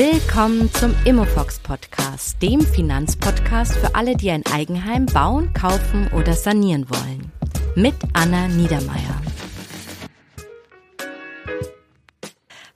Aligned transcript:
Willkommen 0.00 0.72
zum 0.74 0.94
Immofox 1.04 1.58
Podcast, 1.58 2.40
dem 2.40 2.60
Finanzpodcast 2.60 3.74
für 3.74 3.96
alle, 3.96 4.14
die 4.14 4.30
ein 4.30 4.46
Eigenheim 4.46 5.06
bauen, 5.06 5.52
kaufen 5.54 6.08
oder 6.12 6.34
sanieren 6.34 6.88
wollen. 6.88 7.32
Mit 7.74 7.96
Anna 8.12 8.46
Niedermeier. 8.46 9.20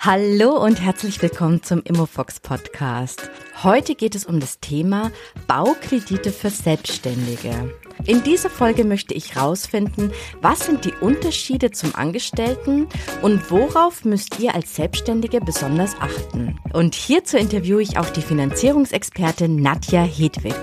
Hallo 0.00 0.64
und 0.64 0.80
herzlich 0.80 1.22
willkommen 1.22 1.62
zum 1.62 1.82
Immofox 1.84 2.40
Podcast. 2.40 3.30
Heute 3.62 3.94
geht 3.94 4.16
es 4.16 4.24
um 4.24 4.40
das 4.40 4.58
Thema 4.58 5.12
Baukredite 5.46 6.32
für 6.32 6.50
Selbstständige. 6.50 7.72
In 8.04 8.22
dieser 8.24 8.50
Folge 8.50 8.84
möchte 8.84 9.14
ich 9.14 9.36
herausfinden, 9.36 10.10
was 10.40 10.66
sind 10.66 10.84
die 10.84 10.94
Unterschiede 11.00 11.70
zum 11.70 11.94
Angestellten 11.94 12.88
und 13.22 13.50
worauf 13.50 14.04
müsst 14.04 14.40
ihr 14.40 14.54
als 14.54 14.74
Selbstständige 14.74 15.40
besonders 15.40 15.94
achten. 16.00 16.58
Und 16.72 16.94
hierzu 16.94 17.36
interviewe 17.36 17.80
ich 17.82 17.98
auch 17.98 18.10
die 18.10 18.22
Finanzierungsexpertin 18.22 19.56
Nadja 19.56 20.02
Hedwig. 20.02 20.54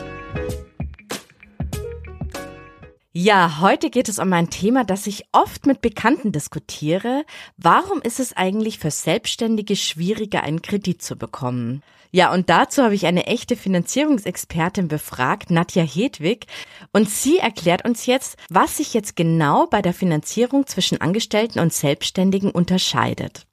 Ja, 3.12 3.60
heute 3.60 3.90
geht 3.90 4.08
es 4.08 4.20
um 4.20 4.32
ein 4.34 4.52
Thema, 4.52 4.84
das 4.84 5.08
ich 5.08 5.24
oft 5.32 5.66
mit 5.66 5.82
Bekannten 5.82 6.32
diskutiere. 6.32 7.26
Warum 7.58 8.04
ist 8.04 8.20
es 8.20 8.38
eigentlich 8.38 8.78
für 8.78 8.92
Selbstständige 8.92 9.76
schwieriger, 9.76 10.44
einen 10.44 10.62
Kredit 10.62 11.02
zu 11.02 11.16
bekommen? 11.16 11.82
Ja, 12.12 12.32
und 12.32 12.52
dazu 12.52 12.84
habe 12.84 12.94
ich 12.94 13.08
eine 13.08 13.26
echte 13.26 13.56
Finanzierungsexpertin 13.56 14.88
befragt, 14.88 15.50
Nadja 15.50 15.82
Hedwig, 15.82 16.46
und 16.94 17.10
sie 17.10 17.40
erklärt 17.40 17.84
uns 17.84 18.06
jetzt, 18.06 18.38
was 18.48 18.78
sich 18.78 18.94
jetzt 18.94 19.16
genau 19.16 19.66
bei 19.66 19.82
der 19.82 19.94
Finanzierung 19.94 20.68
zwischen 20.68 21.02
Angestellten 21.02 21.60
und 21.60 21.74
Selbstständigen 21.74 22.52
unterscheidet. 22.52 23.48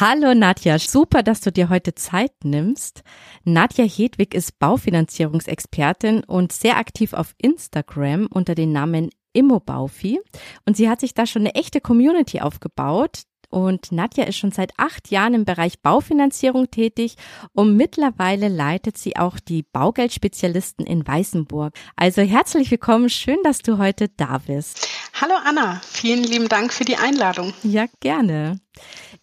Hallo 0.00 0.34
Nadja, 0.34 0.78
super, 0.78 1.22
dass 1.22 1.40
du 1.40 1.52
dir 1.52 1.68
heute 1.68 1.94
Zeit 1.94 2.32
nimmst. 2.44 3.02
Nadja 3.44 3.84
Hedwig 3.84 4.34
ist 4.34 4.58
Baufinanzierungsexpertin 4.58 6.24
und 6.24 6.52
sehr 6.52 6.78
aktiv 6.78 7.12
auf 7.12 7.34
Instagram 7.38 8.26
unter 8.26 8.54
dem 8.54 8.72
Namen 8.72 9.10
Immobaufi 9.32 10.20
und 10.66 10.76
sie 10.76 10.88
hat 10.88 11.00
sich 11.00 11.14
da 11.14 11.26
schon 11.26 11.42
eine 11.42 11.54
echte 11.54 11.80
Community 11.80 12.40
aufgebaut, 12.40 13.22
und 13.52 13.92
Nadja 13.92 14.24
ist 14.24 14.38
schon 14.38 14.50
seit 14.50 14.72
acht 14.78 15.10
Jahren 15.10 15.34
im 15.34 15.44
Bereich 15.44 15.80
Baufinanzierung 15.80 16.70
tätig 16.70 17.16
und 17.52 17.76
mittlerweile 17.76 18.48
leitet 18.48 18.96
sie 18.96 19.16
auch 19.16 19.38
die 19.38 19.62
Baugeldspezialisten 19.62 20.86
in 20.86 21.06
Weißenburg. 21.06 21.74
Also 21.94 22.22
herzlich 22.22 22.70
willkommen, 22.70 23.10
schön, 23.10 23.36
dass 23.44 23.58
du 23.58 23.76
heute 23.76 24.08
da 24.08 24.38
bist. 24.38 24.88
Hallo 25.20 25.34
Anna, 25.44 25.82
vielen 25.84 26.24
lieben 26.24 26.48
Dank 26.48 26.72
für 26.72 26.86
die 26.86 26.96
Einladung. 26.96 27.52
Ja, 27.62 27.84
gerne. 28.00 28.61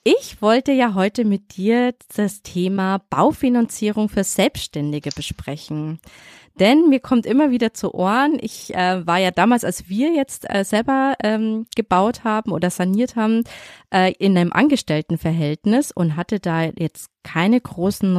Ich 0.03 0.41
wollte 0.41 0.71
ja 0.71 0.93
heute 0.93 1.25
mit 1.25 1.57
dir 1.57 1.93
das 2.15 2.41
Thema 2.41 3.01
Baufinanzierung 3.09 4.09
für 4.09 4.23
Selbstständige 4.23 5.09
besprechen. 5.15 5.99
Denn 6.59 6.89
mir 6.89 6.99
kommt 6.99 7.25
immer 7.25 7.51
wieder 7.51 7.73
zu 7.73 7.93
Ohren, 7.93 8.37
ich 8.41 8.75
äh, 8.75 9.05
war 9.07 9.17
ja 9.17 9.31
damals, 9.31 9.63
als 9.63 9.87
wir 9.87 10.13
jetzt 10.13 10.45
äh, 10.49 10.65
selber 10.65 11.15
ähm, 11.23 11.67
gebaut 11.75 12.25
haben 12.25 12.51
oder 12.51 12.69
saniert 12.69 13.15
haben, 13.15 13.43
äh, 13.93 14.11
in 14.19 14.37
einem 14.37 14.51
Angestelltenverhältnis 14.51 15.91
und 15.91 16.17
hatte 16.17 16.39
da 16.39 16.63
jetzt 16.63 17.09
keine 17.23 17.61
großen 17.61 18.11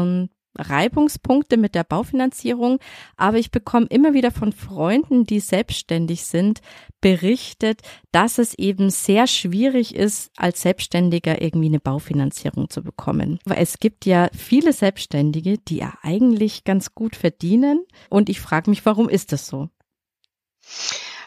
Reibungspunkte 0.59 1.56
mit 1.56 1.75
der 1.75 1.84
Baufinanzierung, 1.84 2.79
aber 3.17 3.39
ich 3.39 3.51
bekomme 3.51 3.87
immer 3.87 4.15
wieder 4.15 4.31
von 4.31 4.53
Freunden, 4.53 5.25
die 5.25 5.41
selbstständig 5.41 6.25
sind, 6.25 6.61
berichtet, 7.01 7.81
dass 8.12 8.39
es 8.39 8.55
eben 8.55 8.91
sehr 8.91 9.27
schwierig 9.27 9.95
ist, 9.95 10.31
als 10.37 10.62
Selbstständiger 10.62 11.41
irgendwie 11.41 11.69
eine 11.69 11.81
Baufinanzierung 11.81 12.69
zu 12.69 12.83
bekommen. 12.83 13.39
Weil 13.45 13.62
es 13.62 13.79
gibt 13.79 14.07
ja 14.07 14.29
viele 14.36 14.73
Selbstständige, 14.73 15.58
die 15.58 15.79
ja 15.79 15.95
eigentlich 16.02 16.64
ganz 16.64 16.95
gut 16.95 17.17
verdienen 17.17 17.85
und 18.08 18.29
ich 18.29 18.41
frage 18.41 18.70
mich, 18.70 18.85
warum 18.85 19.08
ist 19.08 19.33
das 19.33 19.47
so? 19.47 19.69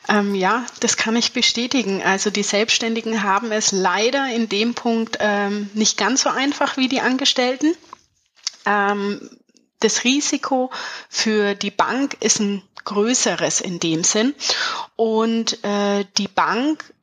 Ähm, 0.10 0.36
ja, 0.36 0.66
das 0.82 0.98
kann 0.98 1.16
ich 1.16 1.32
bestätigen. 1.32 2.02
Also 2.04 2.30
die 2.30 2.44
Selbstständigen 2.44 3.24
haben 3.24 3.52
es 3.52 3.72
leider 3.72 4.34
in 4.34 4.50
dem 4.50 4.74
Punkt 4.74 5.18
ähm, 5.22 5.70
nicht 5.74 5.98
ganz 5.98 6.24
so 6.24 6.30
einfach 6.30 6.78
wie 6.78 6.90
die 6.90 7.00
Angestellten. 7.00 7.74
Ähm, 8.66 9.30
das 9.80 10.04
Risiko 10.04 10.72
für 11.10 11.56
die 11.56 11.72
Bank 11.72 12.18
ist 12.22 12.40
ein 12.40 12.64
größeres 12.86 13.62
in 13.62 13.80
dem 13.80 14.04
Sinn. 14.04 14.34
Und 14.96 15.64
äh, 15.64 16.06
die 16.18 16.28
Bank 16.28 16.94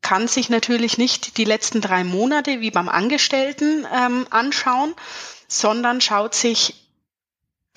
kann 0.00 0.28
sich 0.28 0.48
natürlich 0.50 0.98
nicht 0.98 1.36
die 1.38 1.44
letzten 1.44 1.80
drei 1.80 2.04
Monate 2.04 2.60
wie 2.60 2.70
beim 2.70 2.88
Angestellten 2.88 3.86
ähm, 3.92 4.26
anschauen, 4.30 4.94
sondern 5.48 6.00
schaut 6.00 6.34
sich 6.34 6.74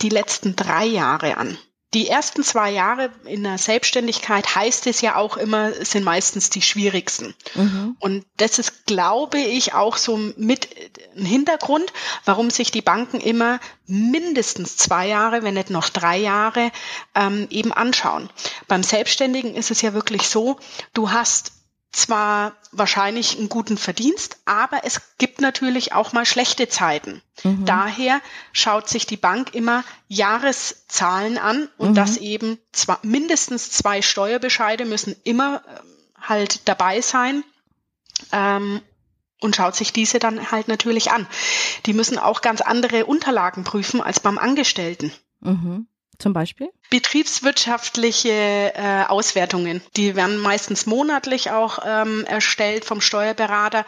die 0.01 0.09
letzten 0.09 0.55
drei 0.55 0.85
Jahre 0.85 1.37
an 1.37 1.57
die 1.93 2.09
ersten 2.09 2.43
zwei 2.43 2.71
Jahre 2.71 3.09
in 3.23 3.43
der 3.43 3.57
Selbstständigkeit 3.57 4.55
heißt 4.55 4.85
es 4.87 4.99
ja 4.99 5.15
auch 5.15 5.37
immer, 5.37 5.71
sind 5.71 6.03
meistens 6.03 6.49
die 6.49 6.61
schwierigsten. 6.61 7.33
Mhm. 7.53 7.95
Und 7.99 8.25
das 8.35 8.59
ist, 8.59 8.85
glaube 8.85 9.39
ich, 9.39 9.73
auch 9.73 9.95
so 9.95 10.17
mit 10.17 10.67
ein 11.15 11.25
Hintergrund, 11.25 11.85
warum 12.25 12.49
sich 12.49 12.71
die 12.71 12.81
Banken 12.81 13.21
immer 13.21 13.61
mindestens 13.87 14.75
zwei 14.75 15.07
Jahre, 15.07 15.43
wenn 15.43 15.53
nicht 15.53 15.69
noch 15.69 15.87
drei 15.87 16.17
Jahre, 16.17 16.71
ähm, 17.13 17.47
eben 17.49 17.71
anschauen. 17.71 18.29
Beim 18.67 18.83
Selbstständigen 18.83 19.55
ist 19.55 19.71
es 19.71 19.81
ja 19.81 19.93
wirklich 19.93 20.27
so, 20.27 20.57
du 20.93 21.11
hast 21.11 21.53
zwar 21.95 22.53
wahrscheinlich 22.71 23.37
einen 23.37 23.47
guten 23.47 23.77
Verdienst, 23.77 24.37
aber 24.45 24.81
es 24.83 25.01
gibt 25.17 25.39
natürlich 25.39 25.93
auch 25.93 26.11
mal 26.11 26.25
schlechte 26.25 26.67
Zeiten. 26.67 27.21
Mhm. 27.43 27.65
Daher 27.65 28.21
schaut 28.51 28.89
sich 28.89 29.05
die 29.05 29.17
Bank 29.17 29.53
immer 29.55 29.83
Jahreszahlen 30.07 31.37
an 31.37 31.69
und 31.77 31.91
mhm. 31.91 31.95
das 31.95 32.17
eben 32.17 32.59
zwar 32.73 32.99
mindestens 33.01 33.71
zwei 33.71 34.01
Steuerbescheide 34.01 34.85
müssen 34.85 35.15
immer 35.23 35.63
ähm, 35.67 35.85
halt 36.21 36.67
dabei 36.67 37.01
sein. 37.01 37.43
Ähm, 38.31 38.81
und 39.41 39.55
schaut 39.55 39.75
sich 39.75 39.93
diese 39.93 40.17
dann 40.17 40.51
halt 40.51 40.67
natürlich 40.67 41.11
an. 41.11 41.27
Die 41.85 41.93
müssen 41.93 42.17
auch 42.17 42.41
ganz 42.41 42.61
andere 42.61 43.05
Unterlagen 43.05 43.63
prüfen 43.63 44.01
als 44.01 44.19
beim 44.19 44.37
Angestellten. 44.37 45.11
Mhm. 45.41 45.87
Zum 46.17 46.33
Beispiel? 46.33 46.69
Betriebswirtschaftliche 46.89 48.29
äh, 48.75 49.03
Auswertungen. 49.07 49.81
Die 49.95 50.15
werden 50.15 50.37
meistens 50.37 50.85
monatlich 50.85 51.51
auch 51.51 51.79
ähm, 51.85 52.25
erstellt 52.25 52.85
vom 52.85 53.01
Steuerberater. 53.01 53.85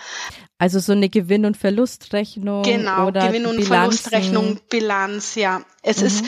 Also 0.58 0.80
so 0.80 0.94
eine 0.94 1.10
Gewinn- 1.10 1.46
und 1.46 1.58
Verlustrechnung. 1.58 2.64
Genau, 2.64 3.08
oder 3.08 3.28
Gewinn- 3.28 3.46
und 3.46 3.58
Bilanzen. 3.58 4.10
Verlustrechnung, 4.10 4.60
Bilanz, 4.70 5.36
ja. 5.36 5.62
Es 5.84 6.00
mhm. 6.02 6.08
ist 6.08 6.26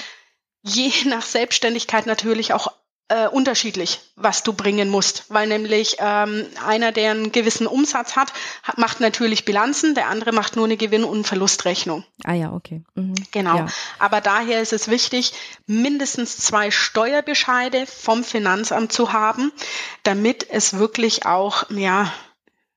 je 0.64 0.92
nach 1.06 1.24
Selbstständigkeit 1.24 2.06
natürlich 2.06 2.54
auch 2.54 2.72
äh, 3.10 3.28
unterschiedlich, 3.28 4.00
was 4.16 4.44
du 4.44 4.54
bringen 4.54 4.90
musst, 4.90 5.26
weil 5.30 5.48
nämlich 5.48 5.98
ähm, 6.00 6.46
einer, 6.66 6.92
der 6.92 7.12
einen 7.12 7.32
gewissen 7.32 7.68
Umsatz 7.68 8.16
hat, 8.16 8.32
hat, 8.64 8.78
macht 8.78 9.00
natürlich 9.00 9.46
Bilanzen, 9.46 9.96
der 9.96 10.08
andere 10.08 10.32
macht 10.32 10.56
nur 10.56 10.66
eine 10.66 10.78
Gewinn- 10.78 11.04
und 11.04 11.26
Verlustrechnung. 11.26 12.06
Ah 12.24 12.34
ja, 12.34 12.54
okay. 12.54 12.84
Mhm. 12.96 13.16
Genau. 13.32 13.58
Ja. 13.58 13.68
Aber 13.98 14.22
daher 14.22 14.62
ist 14.62 14.74
es 14.74 14.88
wichtig, 14.90 15.34
mindestens 15.66 16.38
zwei 16.38 16.72
Steuerbescheide 16.72 17.86
vom 17.88 18.24
Finanzamt 18.24 18.92
zu 18.92 19.12
haben, 19.12 19.52
damit 20.04 20.48
es 20.50 20.78
wirklich 20.78 21.26
auch, 21.26 21.70
ja, 21.72 22.14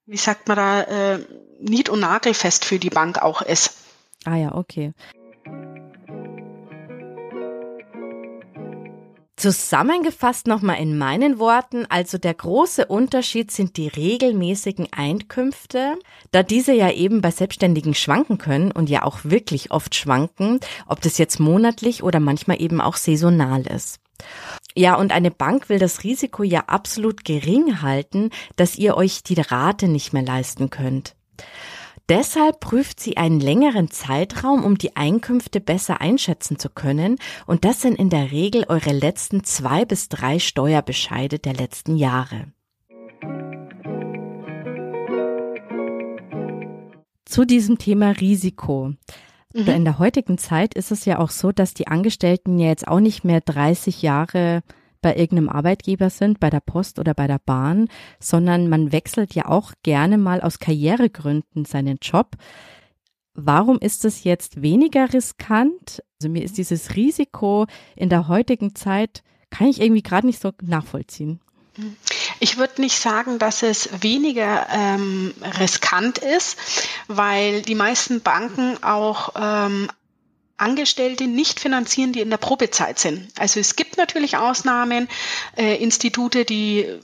wie 0.07 0.17
sagt 0.17 0.49
man 0.49 0.57
da, 0.57 0.83
äh, 0.83 1.27
nied- 1.61 1.91
und 1.91 2.01
nagelfest 2.01 2.65
für 2.65 2.79
die 2.79 2.91
Bank 2.91 3.21
auch 3.21 3.43
ist. 3.43 3.75
Ah 4.25 4.37
ja, 4.37 4.55
okay. 4.55 4.93
Zusammengefasst 9.37 10.47
nochmal 10.47 10.79
in 10.81 10.99
meinen 10.99 11.39
Worten, 11.39 11.87
also 11.89 12.19
der 12.19 12.35
große 12.35 12.87
Unterschied 12.87 13.51
sind 13.51 13.77
die 13.77 13.89
regelmäßigen 13.89 14.89
Einkünfte, 14.93 15.95
da 16.33 16.43
diese 16.43 16.73
ja 16.73 16.91
eben 16.91 17.23
bei 17.23 17.31
Selbstständigen 17.31 17.95
schwanken 17.95 18.39
können 18.39 18.71
und 18.71 18.91
ja 18.91 19.05
auch 19.05 19.21
wirklich 19.25 19.71
oft 19.71 19.95
schwanken, 19.95 20.61
ob 20.87 21.01
das 21.01 21.19
jetzt 21.19 21.41
monatlich 21.41 22.03
oder 22.03 22.21
manchmal 22.21 22.61
eben 22.61 22.81
auch 22.81 22.97
saisonal 22.97 23.63
ist. 23.67 24.01
Ja, 24.77 24.95
und 24.95 25.13
eine 25.13 25.31
Bank 25.31 25.69
will 25.69 25.79
das 25.79 26.05
Risiko 26.05 26.43
ja 26.43 26.65
absolut 26.67 27.25
gering 27.25 27.83
halten, 27.83 28.31
dass 28.57 28.77
ihr 28.77 28.97
euch 28.97 29.23
die 29.23 29.41
Rate 29.41 29.89
nicht 29.89 30.13
mehr 30.13 30.23
leisten 30.23 30.71
könnt. 30.71 31.17
Deshalb 32.09 32.61
prüft 32.61 33.01
sie 33.01 33.17
einen 33.17 33.41
längeren 33.41 33.91
Zeitraum, 33.91 34.65
um 34.65 34.77
die 34.77 34.97
Einkünfte 34.97 35.61
besser 35.61 36.01
einschätzen 36.01 36.59
zu 36.59 36.69
können. 36.69 37.17
Und 37.47 37.65
das 37.65 37.81
sind 37.81 37.99
in 37.99 38.11
der 38.11 38.33
Regel 38.33 38.65
eure 38.69 38.93
letzten 38.93 39.45
zwei 39.45 39.85
bis 39.85 40.09
drei 40.09 40.39
Steuerbescheide 40.39 41.39
der 41.39 41.55
letzten 41.55 41.97
Jahre. 41.97 42.53
Zu 47.25 47.47
diesem 47.47 47.79
Thema 47.79 48.11
Risiko. 48.11 48.93
Mhm. 49.55 49.69
In 49.69 49.85
der 49.85 49.99
heutigen 49.99 50.39
Zeit 50.39 50.75
ist 50.75 50.91
es 50.91 51.05
ja 51.05 51.19
auch 51.19 51.31
so, 51.31 51.53
dass 51.53 51.73
die 51.73 51.87
Angestellten 51.87 52.59
ja 52.59 52.69
jetzt 52.69 52.89
auch 52.89 53.01
nicht 53.01 53.25
mehr 53.25 53.41
30 53.41 54.03
Jahre 54.03 54.63
bei 55.03 55.17
irgendeinem 55.17 55.49
Arbeitgeber 55.49 56.09
sind, 56.09 56.41
bei 56.41 56.49
der 56.49 56.61
Post 56.61 56.99
oder 56.99 57.13
bei 57.13 57.27
der 57.27 57.41
Bahn, 57.41 57.89
sondern 58.19 58.69
man 58.69 58.93
wechselt 58.93 59.35
ja 59.35 59.47
auch 59.47 59.73
gerne 59.83 60.17
mal 60.17 60.41
aus 60.41 60.59
Karrieregründen 60.59 61.65
seinen 61.65 61.99
Job. 62.01 62.37
Warum 63.35 63.79
ist 63.79 64.05
es 64.05 64.25
jetzt 64.25 64.63
weniger 64.63 65.13
riskant? 65.13 66.03
Also 66.21 66.29
mir 66.31 66.45
ist 66.45 66.59
dieses 66.59 66.97
Risiko 66.97 67.67
in 67.97 68.09
der 68.09 68.29
heutigen 68.29 68.75
Zeit, 68.75 69.23
kann 69.51 69.69
ich 69.69 69.81
irgendwie 69.81 70.03
gerade 70.03 70.27
nicht 70.27 70.41
so 70.41 70.53
nachvollziehen. 70.63 71.41
Ich 72.39 72.59
würde 72.59 72.83
nicht 72.83 72.99
sagen, 72.99 73.39
dass 73.39 73.63
es 73.63 74.03
weniger 74.03 74.67
ähm, 74.71 75.33
riskant 75.59 76.19
ist, 76.19 76.59
weil 77.09 77.63
die 77.63 77.75
meisten 77.75 78.21
Banken 78.21 78.83
auch 78.83 79.31
ähm, 79.37 79.89
Angestellte 80.57 81.27
nicht 81.27 81.61
finanzieren, 81.61 82.13
die 82.13 82.21
in 82.21 82.31
der 82.31 82.37
Probezeit 82.37 82.99
sind. 82.99 83.31
Also 83.39 83.61
es 83.61 83.77
gibt 83.77 83.97
natürlich 83.97 84.37
Ausnahmen, 84.37 85.09
äh, 85.57 85.83
Institute, 85.83 86.45
die 86.45 87.01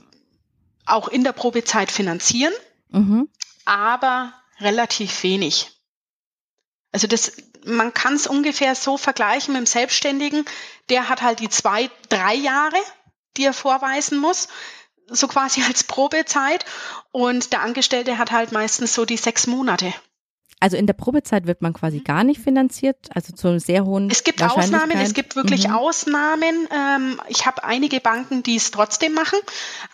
auch 0.87 1.09
in 1.09 1.25
der 1.25 1.33
Probezeit 1.33 1.91
finanzieren, 1.91 2.53
mhm. 2.91 3.29
aber 3.65 4.33
relativ 4.61 5.23
wenig. 5.23 5.71
Also 6.93 7.07
das, 7.07 7.33
man 7.65 7.93
kann 7.93 8.15
es 8.15 8.27
ungefähr 8.27 8.75
so 8.75 8.97
vergleichen 8.97 9.53
mit 9.53 9.61
dem 9.61 9.67
Selbstständigen. 9.67 10.45
Der 10.89 11.09
hat 11.09 11.23
halt 11.23 11.41
die 11.41 11.51
zwei, 11.51 11.91
drei 12.09 12.35
Jahre, 12.35 12.79
die 13.37 13.45
er 13.45 13.53
vorweisen 13.53 14.19
muss, 14.19 14.49
so 15.09 15.29
quasi 15.29 15.63
als 15.63 15.85
Probezeit. 15.85 16.65
Und 17.11 17.53
der 17.53 17.61
Angestellte 17.61 18.19
hat 18.19 18.31
halt 18.31 18.53
meistens 18.53 18.95
so 18.95 19.05
die 19.05 19.17
sechs 19.17 19.47
Monate. 19.47 19.93
Also 20.61 20.77
in 20.77 20.87
der 20.87 20.95
Probezeit 20.95 21.47
wird 21.47 21.63
man 21.63 21.73
quasi 21.73 22.01
gar 22.01 22.25
nicht 22.25 22.41
finanziert, 22.41 23.09
also 23.15 23.33
zu 23.33 23.49
einem 23.49 23.61
sehr 23.61 23.85
hohen. 23.85 24.11
Es 24.11 24.25
gibt 24.25 24.43
Ausnahmen, 24.43 24.93
es 24.93 25.15
gibt 25.15 25.37
wirklich 25.37 25.69
mhm. 25.69 25.75
Ausnahmen. 25.75 26.69
Ähm, 26.75 27.21
ich 27.29 27.47
habe 27.47 27.63
einige 27.65 28.01
Banken, 28.01 28.43
die 28.43 28.57
es 28.57 28.71
trotzdem 28.71 29.15
machen, 29.15 29.39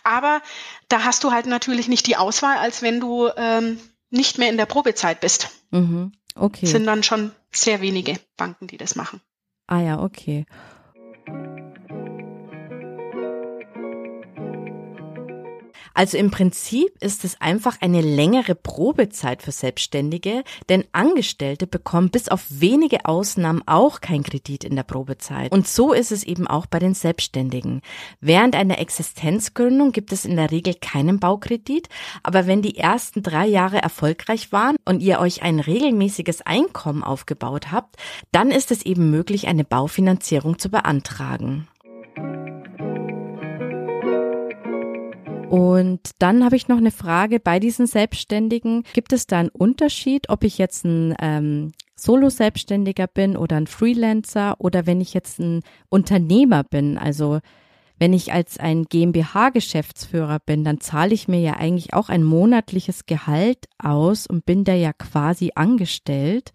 aber 0.03 0.41
da 0.87 1.03
hast 1.03 1.23
du 1.23 1.31
halt 1.31 1.45
natürlich 1.45 1.87
nicht 1.87 2.07
die 2.07 2.17
Auswahl, 2.17 2.57
als 2.57 2.81
wenn 2.81 2.99
du 2.99 3.29
ähm, 3.37 3.79
nicht 4.09 4.37
mehr 4.37 4.49
in 4.49 4.57
der 4.57 4.65
Probezeit 4.65 5.19
bist. 5.19 5.49
Mhm. 5.71 6.13
Okay. 6.37 6.65
sind 6.65 6.85
dann 6.85 7.03
schon 7.03 7.31
sehr 7.51 7.81
wenige 7.81 8.19
Banken, 8.35 8.67
die 8.67 8.77
das 8.77 8.95
machen. 8.95 9.21
Ah 9.67 9.79
ja, 9.79 10.01
okay. 10.01 10.45
Also 15.95 16.17
im 16.17 16.29
Prinzip 16.29 16.91
ist 16.99 17.23
es 17.23 17.39
einfach 17.39 17.77
eine 17.81 18.01
längere 18.01 18.53
Probezeit 18.53 19.41
für 19.41 19.53
Selbstständige, 19.53 20.43
denn 20.67 20.83
Angestellte 20.91 21.67
bekommen 21.67 22.09
bis 22.09 22.27
auf 22.27 22.45
wenige 22.49 23.05
Ausnahmen 23.05 23.63
auch 23.65 24.01
kein 24.01 24.21
Kredit 24.21 24.65
in 24.65 24.75
der 24.75 24.83
Probezeit. 24.83 25.53
Und 25.53 25.67
so 25.67 25.93
ist 25.93 26.11
es 26.11 26.23
eben 26.23 26.47
auch 26.47 26.65
bei 26.65 26.79
den 26.79 26.93
Selbstständigen. 26.93 27.81
Während 28.19 28.55
einer 28.55 28.77
Existenzgründung 28.79 29.93
gibt 29.93 30.11
es 30.11 30.25
in 30.25 30.35
der 30.35 30.51
Regel 30.51 30.73
keinen 30.73 31.19
Baukredit, 31.19 31.87
aber 32.23 32.45
wenn 32.45 32.61
die 32.61 32.77
ersten 32.77 33.23
drei 33.23 33.47
Jahre 33.47 33.81
erfolgreich 33.81 34.51
waren 34.51 34.75
und 34.83 34.99
ihr 34.99 35.19
euch 35.19 35.43
ein 35.43 35.61
regelmäßiges 35.61 36.41
Einkommen 36.41 37.03
aufgebaut 37.03 37.71
habt, 37.71 37.95
dann 38.33 38.51
ist 38.51 38.71
es 38.71 38.85
eben 38.85 39.09
möglich, 39.11 39.47
eine 39.47 39.63
Baufinanzierung 39.63 40.59
zu 40.59 40.69
beantragen. 40.69 41.69
Und 45.55 46.11
dann 46.19 46.43
habe 46.43 46.57
ich 46.57 46.67
noch 46.67 46.79
eine 46.79 46.91
Frage 46.91 47.39
bei 47.39 47.61
diesen 47.61 47.87
Selbstständigen. 47.87 48.83
Gibt 48.91 49.13
es 49.13 49.25
da 49.25 49.39
einen 49.39 49.47
Unterschied, 49.47 50.29
ob 50.29 50.43
ich 50.43 50.57
jetzt 50.57 50.83
ein 50.83 51.15
ähm, 51.21 51.71
Solo-Selbstständiger 51.95 53.07
bin 53.07 53.37
oder 53.37 53.55
ein 53.55 53.67
Freelancer 53.67 54.55
oder 54.59 54.85
wenn 54.85 54.99
ich 54.99 55.13
jetzt 55.13 55.39
ein 55.39 55.61
Unternehmer 55.87 56.65
bin? 56.65 56.97
Also 56.97 57.39
wenn 57.97 58.11
ich 58.11 58.33
als 58.33 58.57
ein 58.57 58.83
GmbH-Geschäftsführer 58.83 60.39
bin, 60.45 60.65
dann 60.65 60.81
zahle 60.81 61.13
ich 61.13 61.29
mir 61.29 61.39
ja 61.39 61.53
eigentlich 61.53 61.93
auch 61.93 62.09
ein 62.09 62.25
monatliches 62.25 63.05
Gehalt 63.05 63.67
aus 63.81 64.27
und 64.27 64.45
bin 64.45 64.65
da 64.65 64.73
ja 64.73 64.91
quasi 64.91 65.53
angestellt. 65.55 66.51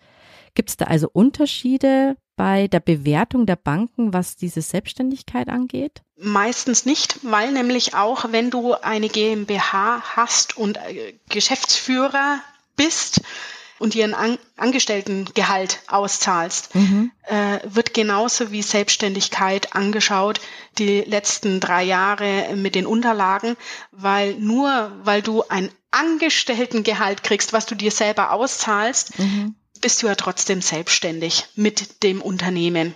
Gibt 0.55 0.69
es 0.69 0.77
da 0.77 0.85
also 0.85 1.09
Unterschiede 1.11 2.17
bei 2.41 2.69
der 2.69 2.81
Bewertung 2.81 3.45
der 3.45 3.57
Banken, 3.57 4.15
was 4.15 4.35
diese 4.35 4.63
Selbstständigkeit 4.63 5.51
angeht? 5.51 6.01
Meistens 6.17 6.87
nicht, 6.87 7.19
weil 7.21 7.53
nämlich 7.53 7.95
auch 7.95 8.33
wenn 8.33 8.49
du 8.49 8.73
eine 8.73 9.11
GmbH 9.11 10.01
hast 10.17 10.57
und 10.57 10.79
äh, 10.79 11.13
Geschäftsführer 11.29 12.41
bist 12.77 13.21
und 13.79 13.95
ihren 13.95 14.15
An 14.15 14.39
Angestelltengehalt 14.57 15.81
auszahlst, 15.87 16.75
mhm. 16.75 17.13
äh, 17.25 17.59
wird 17.65 17.93
genauso 17.93 18.51
wie 18.51 18.63
Selbstständigkeit 18.63 19.77
angeschaut 19.77 20.41
die 20.79 21.03
letzten 21.03 21.61
drei 21.61 21.83
Jahre 21.83 22.57
mit 22.57 22.75
den 22.75 22.87
Unterlagen, 22.87 23.59
weil 23.91 24.33
nur 24.37 24.91
weil 25.05 25.21
du 25.21 25.43
ein 25.47 25.71
Angestelltengehalt 25.91 27.23
kriegst, 27.23 27.53
was 27.53 27.67
du 27.67 27.75
dir 27.75 27.91
selber 27.91 28.33
auszahlst, 28.33 29.19
mhm 29.19 29.57
bist 29.81 30.03
du 30.03 30.07
ja 30.07 30.15
trotzdem 30.15 30.63
selbstständig 30.63 31.47
mit 31.55 32.03
dem 32.03 32.23
Unternehmen. 32.23 32.95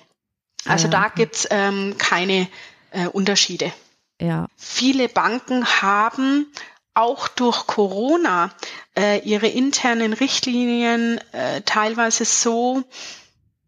Also 0.67 0.87
ja, 0.87 0.91
da 0.93 1.09
gibt's 1.09 1.47
ähm, 1.51 1.97
keine 1.99 2.49
äh, 2.91 3.07
Unterschiede. 3.07 3.73
Ja. 4.21 4.47
Viele 4.57 5.09
Banken 5.09 5.67
haben 5.83 6.47
auch 6.95 7.29
durch 7.29 7.67
Corona 7.67 8.51
äh, 8.97 9.19
ihre 9.21 9.49
internen 9.49 10.13
Richtlinien 10.13 11.21
äh, 11.33 11.61
teilweise 11.63 12.25
so 12.25 12.85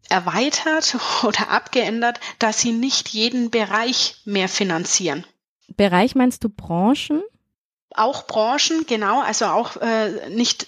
erweitert 0.09 0.95
oder 1.23 1.49
abgeändert, 1.49 2.19
dass 2.39 2.61
sie 2.61 2.71
nicht 2.71 3.09
jeden 3.09 3.51
Bereich 3.51 4.21
mehr 4.25 4.47
finanzieren. 4.49 5.25
Bereich 5.75 6.15
meinst 6.15 6.43
du 6.43 6.49
Branchen? 6.49 7.21
Auch 7.91 8.27
Branchen, 8.27 8.85
genau, 8.87 9.21
also 9.21 9.45
auch 9.45 9.77
äh, 9.77 10.29
nicht 10.29 10.67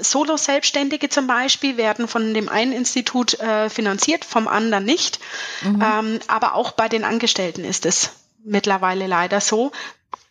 Solo-Selbstständige 0.00 1.08
zum 1.08 1.26
Beispiel 1.26 1.76
werden 1.76 2.08
von 2.08 2.34
dem 2.34 2.48
einen 2.48 2.72
Institut 2.72 3.38
äh, 3.40 3.68
finanziert, 3.70 4.24
vom 4.24 4.48
anderen 4.48 4.84
nicht. 4.84 5.20
Mhm. 5.62 5.82
Ähm, 5.82 6.20
aber 6.28 6.54
auch 6.54 6.72
bei 6.72 6.88
den 6.88 7.04
Angestellten 7.04 7.64
ist 7.64 7.86
es 7.86 8.10
mittlerweile 8.44 9.06
leider 9.06 9.40
so. 9.40 9.72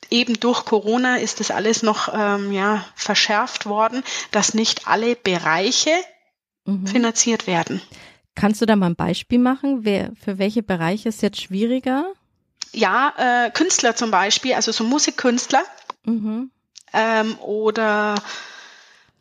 Eben 0.09 0.39
durch 0.39 0.65
Corona 0.65 1.17
ist 1.17 1.39
das 1.39 1.51
alles 1.51 1.83
noch 1.83 2.09
ähm, 2.13 2.51
ja, 2.51 2.85
verschärft 2.95 3.65
worden, 3.65 4.03
dass 4.31 4.53
nicht 4.53 4.87
alle 4.87 5.15
Bereiche 5.15 5.91
mhm. 6.65 6.85
finanziert 6.85 7.47
werden. 7.47 7.81
Kannst 8.35 8.61
du 8.61 8.65
da 8.65 8.75
mal 8.75 8.87
ein 8.87 8.95
Beispiel 8.95 9.39
machen? 9.39 9.83
Wer, 9.83 10.11
für 10.21 10.37
welche 10.37 10.63
Bereiche 10.63 11.09
ist 11.09 11.21
jetzt 11.21 11.41
schwieriger? 11.41 12.05
Ja, 12.73 13.13
äh, 13.17 13.51
Künstler 13.51 13.95
zum 13.95 14.11
Beispiel, 14.11 14.53
also 14.53 14.71
so 14.71 14.83
Musikkünstler 14.83 15.63
mhm. 16.05 16.51
ähm, 16.93 17.37
oder 17.39 18.15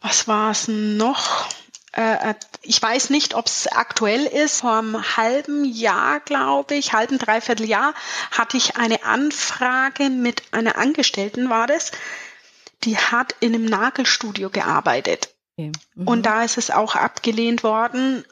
was 0.00 0.28
war 0.28 0.50
es 0.50 0.68
noch? 0.68 1.48
Äh, 1.92 2.30
äh, 2.30 2.34
ich 2.62 2.80
weiß 2.80 3.10
nicht, 3.10 3.34
ob 3.34 3.46
es 3.46 3.66
aktuell 3.66 4.24
ist. 4.24 4.60
Vor 4.60 4.78
einem 4.78 5.16
halben 5.16 5.64
Jahr, 5.64 6.20
glaube 6.20 6.74
ich, 6.74 6.92
halben, 6.92 7.18
dreiviertel 7.18 7.66
Jahr, 7.66 7.94
hatte 8.30 8.56
ich 8.56 8.76
eine 8.76 9.04
Anfrage 9.04 10.08
mit 10.08 10.42
einer 10.52 10.76
Angestellten, 10.76 11.50
war 11.50 11.66
das. 11.66 11.92
Die 12.84 12.96
hat 12.96 13.34
in 13.40 13.54
einem 13.54 13.64
Nagelstudio 13.64 14.50
gearbeitet. 14.50 15.34
Okay. 15.56 15.72
Mhm. 15.94 16.08
Und 16.08 16.26
da 16.26 16.44
ist 16.44 16.58
es 16.58 16.70
auch 16.70 16.94
abgelehnt 16.94 17.62
worden 17.62 18.24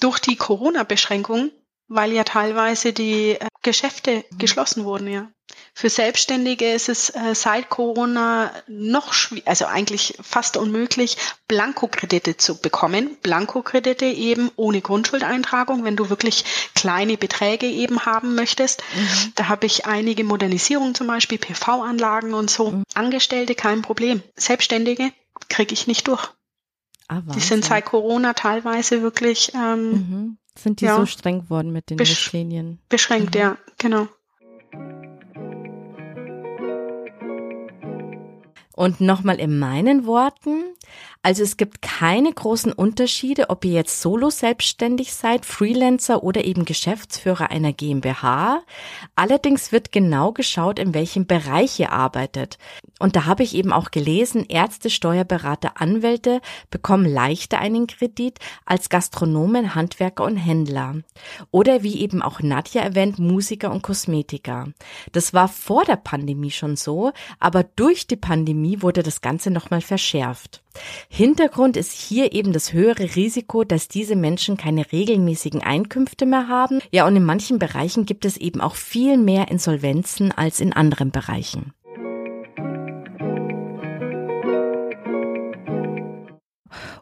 durch 0.00 0.18
die 0.18 0.36
Corona-Beschränkung, 0.36 1.50
weil 1.94 2.12
ja 2.12 2.24
teilweise 2.24 2.92
die 2.92 3.32
äh, 3.32 3.46
Geschäfte 3.62 4.24
mhm. 4.30 4.38
geschlossen 4.38 4.84
wurden, 4.84 5.08
ja. 5.08 5.28
Für 5.74 5.88
Selbstständige 5.88 6.70
ist 6.72 6.88
es 6.88 7.10
äh, 7.10 7.34
seit 7.34 7.70
Corona 7.70 8.52
noch 8.68 9.12
schwierig, 9.12 9.48
also 9.48 9.66
eigentlich 9.66 10.18
fast 10.20 10.56
unmöglich, 10.56 11.16
Blankokredite 11.48 12.36
zu 12.36 12.60
bekommen. 12.60 13.16
Blankokredite 13.22 14.04
eben 14.04 14.50
ohne 14.56 14.82
Grundschuldeintragung, 14.82 15.84
wenn 15.84 15.96
du 15.96 16.10
wirklich 16.10 16.44
kleine 16.74 17.16
Beträge 17.16 17.66
eben 17.66 18.04
haben 18.04 18.34
möchtest. 18.34 18.82
Mhm. 18.94 19.32
Da 19.34 19.48
habe 19.48 19.66
ich 19.66 19.86
einige 19.86 20.24
Modernisierungen, 20.24 20.94
zum 20.94 21.06
Beispiel 21.06 21.38
PV-Anlagen 21.38 22.34
und 22.34 22.50
so. 22.50 22.72
Mhm. 22.72 22.84
Angestellte 22.94 23.54
kein 23.54 23.82
Problem. 23.82 24.22
Selbstständige 24.36 25.10
kriege 25.48 25.72
ich 25.72 25.86
nicht 25.86 26.06
durch. 26.06 26.28
Ah, 27.08 27.22
die 27.34 27.40
sind 27.40 27.64
seit 27.64 27.84
Corona 27.84 28.34
teilweise 28.34 29.02
wirklich. 29.02 29.52
Ähm, 29.54 29.90
mhm. 29.90 30.38
Sind 30.56 30.80
die 30.80 30.84
ja, 30.84 30.96
so 30.96 31.06
streng 31.06 31.42
geworden 31.42 31.72
mit 31.72 31.90
den 31.90 31.96
besch 31.96 32.10
Richtlinien? 32.10 32.78
Beschränkt, 32.88 33.34
mhm. 33.34 33.40
ja, 33.40 33.58
genau. 33.78 34.08
Und 38.74 39.00
nochmal 39.00 39.38
in 39.38 39.58
meinen 39.58 40.06
Worten, 40.06 40.64
also 41.24 41.44
es 41.44 41.56
gibt 41.56 41.82
keine 41.82 42.32
großen 42.32 42.72
Unterschiede, 42.72 43.48
ob 43.48 43.64
ihr 43.64 43.70
jetzt 43.70 44.02
solo 44.02 44.28
selbstständig 44.30 45.14
seid, 45.14 45.46
Freelancer 45.46 46.24
oder 46.24 46.44
eben 46.44 46.64
Geschäftsführer 46.64 47.50
einer 47.50 47.72
GmbH. 47.72 48.62
Allerdings 49.14 49.70
wird 49.70 49.92
genau 49.92 50.32
geschaut, 50.32 50.80
in 50.80 50.94
welchem 50.94 51.28
Bereich 51.28 51.78
ihr 51.78 51.92
arbeitet. 51.92 52.58
Und 52.98 53.14
da 53.14 53.24
habe 53.26 53.44
ich 53.44 53.54
eben 53.54 53.72
auch 53.72 53.92
gelesen, 53.92 54.46
Ärzte, 54.48 54.90
Steuerberater, 54.90 55.80
Anwälte 55.80 56.40
bekommen 56.70 57.06
leichter 57.06 57.60
einen 57.60 57.86
Kredit 57.86 58.40
als 58.66 58.88
Gastronomen, 58.88 59.76
Handwerker 59.76 60.24
und 60.24 60.36
Händler. 60.36 61.02
Oder 61.52 61.84
wie 61.84 62.00
eben 62.00 62.20
auch 62.20 62.40
Nadja 62.40 62.82
erwähnt, 62.82 63.20
Musiker 63.20 63.70
und 63.70 63.82
Kosmetiker. 63.82 64.70
Das 65.12 65.32
war 65.32 65.46
vor 65.46 65.84
der 65.84 65.96
Pandemie 65.96 66.50
schon 66.50 66.74
so, 66.74 67.12
aber 67.38 67.62
durch 67.62 68.08
die 68.08 68.16
Pandemie 68.16 68.82
wurde 68.82 69.04
das 69.04 69.20
Ganze 69.20 69.52
nochmal 69.52 69.82
verschärft. 69.82 70.62
Hintergrund 71.08 71.76
ist 71.76 71.92
hier 71.92 72.32
eben 72.32 72.52
das 72.52 72.72
höhere 72.72 73.14
Risiko, 73.14 73.64
dass 73.64 73.88
diese 73.88 74.16
Menschen 74.16 74.56
keine 74.56 74.90
regelmäßigen 74.92 75.62
Einkünfte 75.62 76.26
mehr 76.26 76.48
haben. 76.48 76.80
Ja, 76.90 77.06
und 77.06 77.16
in 77.16 77.24
manchen 77.24 77.58
Bereichen 77.58 78.06
gibt 78.06 78.24
es 78.24 78.36
eben 78.36 78.60
auch 78.60 78.74
viel 78.74 79.16
mehr 79.18 79.48
Insolvenzen 79.48 80.32
als 80.32 80.60
in 80.60 80.72
anderen 80.72 81.10
Bereichen. 81.10 81.72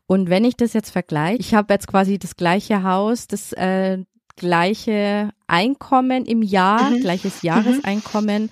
Und 0.07 0.29
wenn 0.29 0.45
ich 0.45 0.57
das 0.57 0.73
jetzt 0.73 0.91
vergleiche, 0.91 1.39
ich 1.39 1.55
habe 1.55 1.73
jetzt 1.73 1.87
quasi 1.87 2.19
das 2.19 2.35
gleiche 2.35 2.83
Haus, 2.83 3.29
das 3.29 3.53
äh, 3.53 3.99
gleiche 4.35 5.31
Einkommen 5.47 6.27
im 6.27 6.43
Jahr, 6.43 6.91
mhm. 6.91 7.00
gleiches 7.00 7.43
Jahreseinkommen, 7.43 8.45
mhm. 8.45 8.50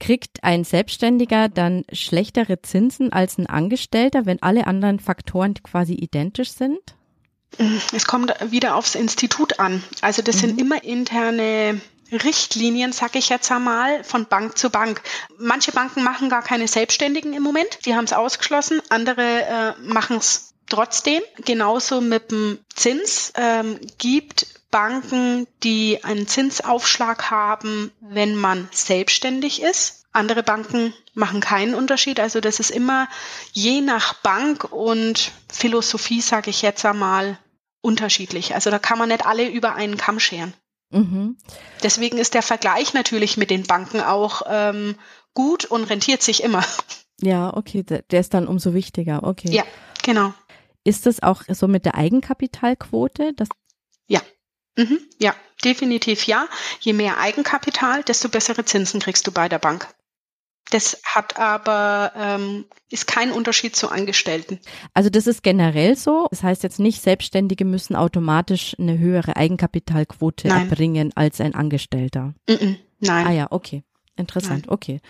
Kriegt 0.00 0.44
ein 0.44 0.64
Selbstständiger 0.64 1.48
dann 1.48 1.84
schlechtere 1.92 2.62
Zinsen 2.62 3.12
als 3.12 3.38
ein 3.38 3.46
Angestellter, 3.46 4.26
wenn 4.26 4.42
alle 4.42 4.66
anderen 4.66 5.00
Faktoren 5.00 5.54
quasi 5.54 5.94
identisch 5.94 6.52
sind? 6.52 6.78
Es 7.92 8.06
kommt 8.06 8.34
wieder 8.50 8.76
aufs 8.76 8.94
Institut 8.94 9.58
an. 9.58 9.82
Also 10.02 10.22
das 10.22 10.36
mhm. 10.36 10.40
sind 10.40 10.60
immer 10.60 10.84
interne 10.84 11.80
Richtlinien, 12.12 12.92
sag 12.92 13.16
ich 13.16 13.28
jetzt 13.28 13.50
einmal, 13.50 14.02
von 14.04 14.26
Bank 14.26 14.56
zu 14.56 14.70
Bank. 14.70 15.02
Manche 15.38 15.72
Banken 15.72 16.02
machen 16.02 16.28
gar 16.28 16.42
keine 16.42 16.68
Selbstständigen 16.68 17.34
im 17.34 17.42
Moment, 17.42 17.84
die 17.84 17.94
haben 17.94 18.04
es 18.04 18.12
ausgeschlossen, 18.12 18.80
andere 18.88 19.22
äh, 19.22 19.72
machen 19.82 20.16
es 20.16 20.54
trotzdem. 20.68 21.22
Genauso 21.44 22.00
mit 22.00 22.30
dem 22.30 22.58
Zins 22.74 23.32
ähm, 23.36 23.78
gibt 23.98 24.46
Banken, 24.70 25.46
die 25.62 26.04
einen 26.04 26.26
Zinsaufschlag 26.26 27.30
haben, 27.30 27.90
wenn 28.00 28.36
man 28.36 28.68
selbstständig 28.70 29.62
ist. 29.62 30.04
Andere 30.12 30.42
Banken 30.42 30.94
machen 31.14 31.40
keinen 31.40 31.74
Unterschied. 31.74 32.20
Also 32.20 32.40
das 32.40 32.60
ist 32.60 32.70
immer 32.70 33.08
je 33.52 33.80
nach 33.80 34.14
Bank 34.14 34.72
und 34.72 35.32
Philosophie, 35.50 36.20
sage 36.20 36.50
ich 36.50 36.62
jetzt 36.62 36.84
einmal, 36.84 37.38
unterschiedlich. 37.80 38.54
Also 38.54 38.70
da 38.70 38.78
kann 38.78 38.98
man 38.98 39.08
nicht 39.08 39.26
alle 39.26 39.48
über 39.48 39.74
einen 39.74 39.96
Kamm 39.96 40.18
scheren. 40.20 40.52
Mhm. 40.90 41.36
Deswegen 41.82 42.18
ist 42.18 42.34
der 42.34 42.42
Vergleich 42.42 42.94
natürlich 42.94 43.36
mit 43.36 43.50
den 43.50 43.64
Banken 43.64 44.00
auch 44.00 44.42
ähm, 44.46 44.96
gut 45.34 45.64
und 45.64 45.84
rentiert 45.84 46.22
sich 46.22 46.42
immer. 46.42 46.64
Ja, 47.20 47.54
okay, 47.56 47.82
der 47.82 48.20
ist 48.20 48.32
dann 48.34 48.46
umso 48.46 48.74
wichtiger. 48.74 49.22
Okay. 49.24 49.50
Ja, 49.50 49.64
genau. 50.02 50.32
Ist 50.84 51.06
das 51.06 51.22
auch 51.22 51.42
so 51.48 51.68
mit 51.68 51.84
der 51.84 51.96
Eigenkapitalquote? 51.96 53.34
Dass. 53.34 53.48
Mhm. 54.78 55.00
Ja, 55.18 55.34
definitiv 55.64 56.24
ja. 56.24 56.46
Je 56.80 56.92
mehr 56.92 57.18
Eigenkapital, 57.18 58.04
desto 58.04 58.28
bessere 58.28 58.64
Zinsen 58.64 59.00
kriegst 59.00 59.26
du 59.26 59.32
bei 59.32 59.48
der 59.48 59.58
Bank. 59.58 59.88
Das 60.70 61.00
hat 61.04 61.38
aber, 61.38 62.12
ähm, 62.14 62.66
ist 62.90 63.06
kein 63.06 63.32
Unterschied 63.32 63.74
zu 63.74 63.88
Angestellten. 63.88 64.60
Also 64.94 65.10
das 65.10 65.26
ist 65.26 65.42
generell 65.42 65.96
so. 65.96 66.28
Das 66.30 66.42
heißt 66.42 66.62
jetzt 66.62 66.78
nicht, 66.78 67.02
Selbstständige 67.02 67.64
müssen 67.64 67.96
automatisch 67.96 68.76
eine 68.78 68.98
höhere 68.98 69.36
Eigenkapitalquote 69.36 70.48
Nein. 70.48 70.68
erbringen 70.68 71.12
als 71.14 71.40
ein 71.40 71.54
Angestellter. 71.54 72.34
-mm. 72.46 72.76
Nein. 73.00 73.26
Ah 73.26 73.32
ja, 73.32 73.46
okay. 73.50 73.82
Interessant, 74.16 74.66
Nein. 74.66 74.74
okay. 74.74 75.00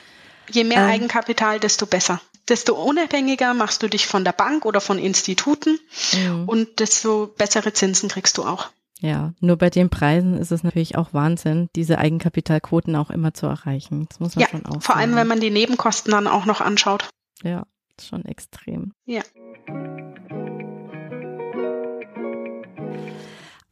Je 0.50 0.64
mehr 0.64 0.78
ähm, 0.78 0.90
Eigenkapital, 0.90 1.60
desto 1.60 1.86
besser. 1.86 2.20
Desto 2.48 2.74
unabhängiger 2.74 3.52
machst 3.52 3.82
du 3.82 3.88
dich 3.88 4.06
von 4.06 4.24
der 4.24 4.32
Bank 4.32 4.64
oder 4.64 4.80
von 4.80 4.98
Instituten 4.98 5.78
mhm. 6.12 6.48
und 6.48 6.80
desto 6.80 7.26
bessere 7.36 7.72
Zinsen 7.74 8.08
kriegst 8.08 8.38
du 8.38 8.44
auch. 8.44 8.70
Ja, 9.00 9.32
nur 9.40 9.56
bei 9.56 9.70
den 9.70 9.90
Preisen 9.90 10.36
ist 10.36 10.50
es 10.50 10.64
natürlich 10.64 10.96
auch 10.96 11.14
Wahnsinn, 11.14 11.68
diese 11.76 11.98
Eigenkapitalquoten 11.98 12.96
auch 12.96 13.10
immer 13.10 13.32
zu 13.32 13.46
erreichen. 13.46 14.06
Das 14.08 14.18
muss 14.18 14.34
man 14.34 14.42
ja, 14.42 14.48
schon 14.48 14.66
auch. 14.66 14.82
Vor 14.82 14.96
allem, 14.96 15.14
wenn 15.14 15.26
man 15.26 15.40
die 15.40 15.50
Nebenkosten 15.50 16.10
dann 16.10 16.26
auch 16.26 16.46
noch 16.46 16.60
anschaut. 16.60 17.08
Ja, 17.42 17.66
schon 18.00 18.24
extrem. 18.24 18.92
Ja. 19.06 19.22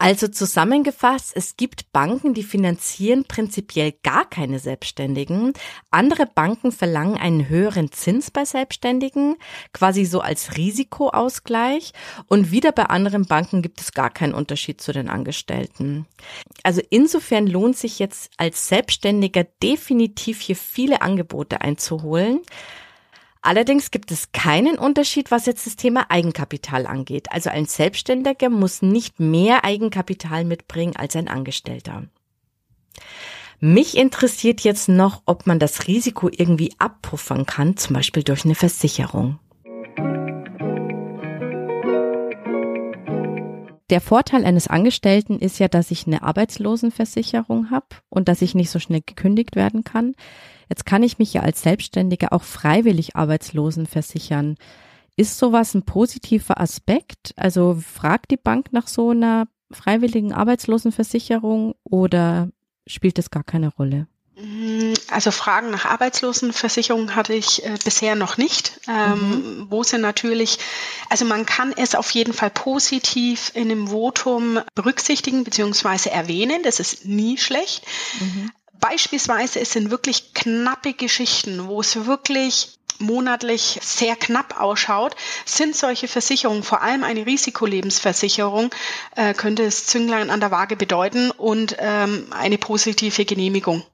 Also 0.06 0.28
zusammengefasst, 0.28 1.32
es 1.34 1.56
gibt 1.56 1.90
Banken, 1.90 2.32
die 2.32 2.44
finanzieren 2.44 3.24
prinzipiell 3.24 3.92
gar 4.04 4.24
keine 4.30 4.60
Selbstständigen. 4.60 5.52
Andere 5.90 6.26
Banken 6.26 6.70
verlangen 6.70 7.16
einen 7.16 7.48
höheren 7.48 7.90
Zins 7.90 8.30
bei 8.30 8.44
Selbstständigen, 8.44 9.34
quasi 9.72 10.04
so 10.04 10.20
als 10.20 10.56
Risikoausgleich. 10.56 11.92
Und 12.28 12.52
wieder 12.52 12.70
bei 12.70 12.84
anderen 12.84 13.26
Banken 13.26 13.62
gibt 13.62 13.80
es 13.80 13.90
gar 13.90 14.10
keinen 14.10 14.34
Unterschied 14.34 14.80
zu 14.80 14.92
den 14.92 15.08
Angestellten. 15.08 16.06
Also 16.62 16.82
insofern 16.88 17.48
lohnt 17.48 17.76
sich 17.76 17.98
jetzt 17.98 18.30
als 18.36 18.68
Selbstständiger 18.68 19.42
definitiv 19.60 20.40
hier 20.40 20.54
viele 20.54 21.02
Angebote 21.02 21.62
einzuholen. 21.62 22.42
Allerdings 23.46 23.92
gibt 23.92 24.10
es 24.10 24.32
keinen 24.32 24.76
Unterschied, 24.76 25.30
was 25.30 25.46
jetzt 25.46 25.68
das 25.68 25.76
Thema 25.76 26.06
Eigenkapital 26.08 26.84
angeht. 26.84 27.30
Also 27.30 27.48
ein 27.48 27.66
Selbstständiger 27.66 28.50
muss 28.50 28.82
nicht 28.82 29.20
mehr 29.20 29.64
Eigenkapital 29.64 30.44
mitbringen 30.44 30.96
als 30.96 31.14
ein 31.14 31.28
Angestellter. 31.28 32.08
Mich 33.60 33.96
interessiert 33.96 34.62
jetzt 34.62 34.88
noch, 34.88 35.22
ob 35.26 35.46
man 35.46 35.60
das 35.60 35.86
Risiko 35.86 36.28
irgendwie 36.28 36.72
abpuffern 36.80 37.46
kann, 37.46 37.76
zum 37.76 37.94
Beispiel 37.94 38.24
durch 38.24 38.44
eine 38.44 38.56
Versicherung. 38.56 39.38
Der 43.90 44.00
Vorteil 44.00 44.44
eines 44.44 44.66
Angestellten 44.66 45.38
ist 45.38 45.60
ja, 45.60 45.68
dass 45.68 45.92
ich 45.92 46.08
eine 46.08 46.24
Arbeitslosenversicherung 46.24 47.70
habe 47.70 47.86
und 48.08 48.26
dass 48.26 48.42
ich 48.42 48.56
nicht 48.56 48.70
so 48.70 48.80
schnell 48.80 49.02
gekündigt 49.06 49.54
werden 49.54 49.84
kann. 49.84 50.16
Jetzt 50.68 50.86
kann 50.86 51.02
ich 51.02 51.18
mich 51.18 51.32
ja 51.32 51.42
als 51.42 51.62
Selbstständiger 51.62 52.32
auch 52.32 52.42
freiwillig 52.42 53.16
Arbeitslosen 53.16 53.86
versichern. 53.86 54.56
Ist 55.16 55.38
sowas 55.38 55.74
ein 55.74 55.84
positiver 55.84 56.60
Aspekt? 56.60 57.32
Also 57.36 57.80
fragt 57.80 58.30
die 58.30 58.36
Bank 58.36 58.72
nach 58.72 58.88
so 58.88 59.10
einer 59.10 59.48
freiwilligen 59.70 60.32
Arbeitslosenversicherung 60.32 61.74
oder 61.84 62.50
spielt 62.86 63.18
das 63.18 63.30
gar 63.30 63.44
keine 63.44 63.68
Rolle? 63.68 64.06
Mm, 64.38 64.92
also 65.10 65.30
Fragen 65.30 65.70
nach 65.70 65.86
Arbeitslosenversicherung 65.86 67.14
hatte 67.14 67.32
ich 67.32 67.64
äh, 67.64 67.78
bisher 67.82 68.14
noch 68.14 68.36
nicht, 68.36 68.78
ähm, 68.86 69.30
mhm. 69.30 69.66
wo 69.70 69.82
sie 69.82 69.98
natürlich, 69.98 70.58
also 71.08 71.24
man 71.24 71.46
kann 71.46 71.72
es 71.74 71.94
auf 71.94 72.10
jeden 72.10 72.34
Fall 72.34 72.50
positiv 72.50 73.50
in 73.54 73.70
einem 73.70 73.88
Votum 73.88 74.60
berücksichtigen 74.74 75.44
bzw. 75.44 76.10
erwähnen, 76.10 76.62
das 76.62 76.80
ist 76.80 77.06
nie 77.06 77.38
schlecht. 77.38 77.82
Mhm. 78.20 78.50
Beispielsweise, 78.80 79.60
es 79.60 79.72
sind 79.72 79.90
wirklich 79.90 80.34
knappe 80.34 80.92
Geschichten, 80.92 81.66
wo 81.66 81.80
es 81.80 82.06
wirklich 82.06 82.78
monatlich 82.98 83.78
sehr 83.82 84.16
knapp 84.16 84.58
ausschaut, 84.60 85.14
sind 85.44 85.76
solche 85.76 86.08
Versicherungen, 86.08 86.62
vor 86.62 86.82
allem 86.82 87.04
eine 87.04 87.26
Risikolebensversicherung, 87.26 88.70
äh, 89.16 89.34
könnte 89.34 89.64
es 89.64 89.86
Zünglein 89.86 90.30
an 90.30 90.40
der 90.40 90.50
Waage 90.50 90.76
bedeuten 90.76 91.30
und 91.30 91.76
ähm, 91.78 92.28
eine 92.30 92.58
positive 92.58 93.24
Genehmigung 93.24 93.84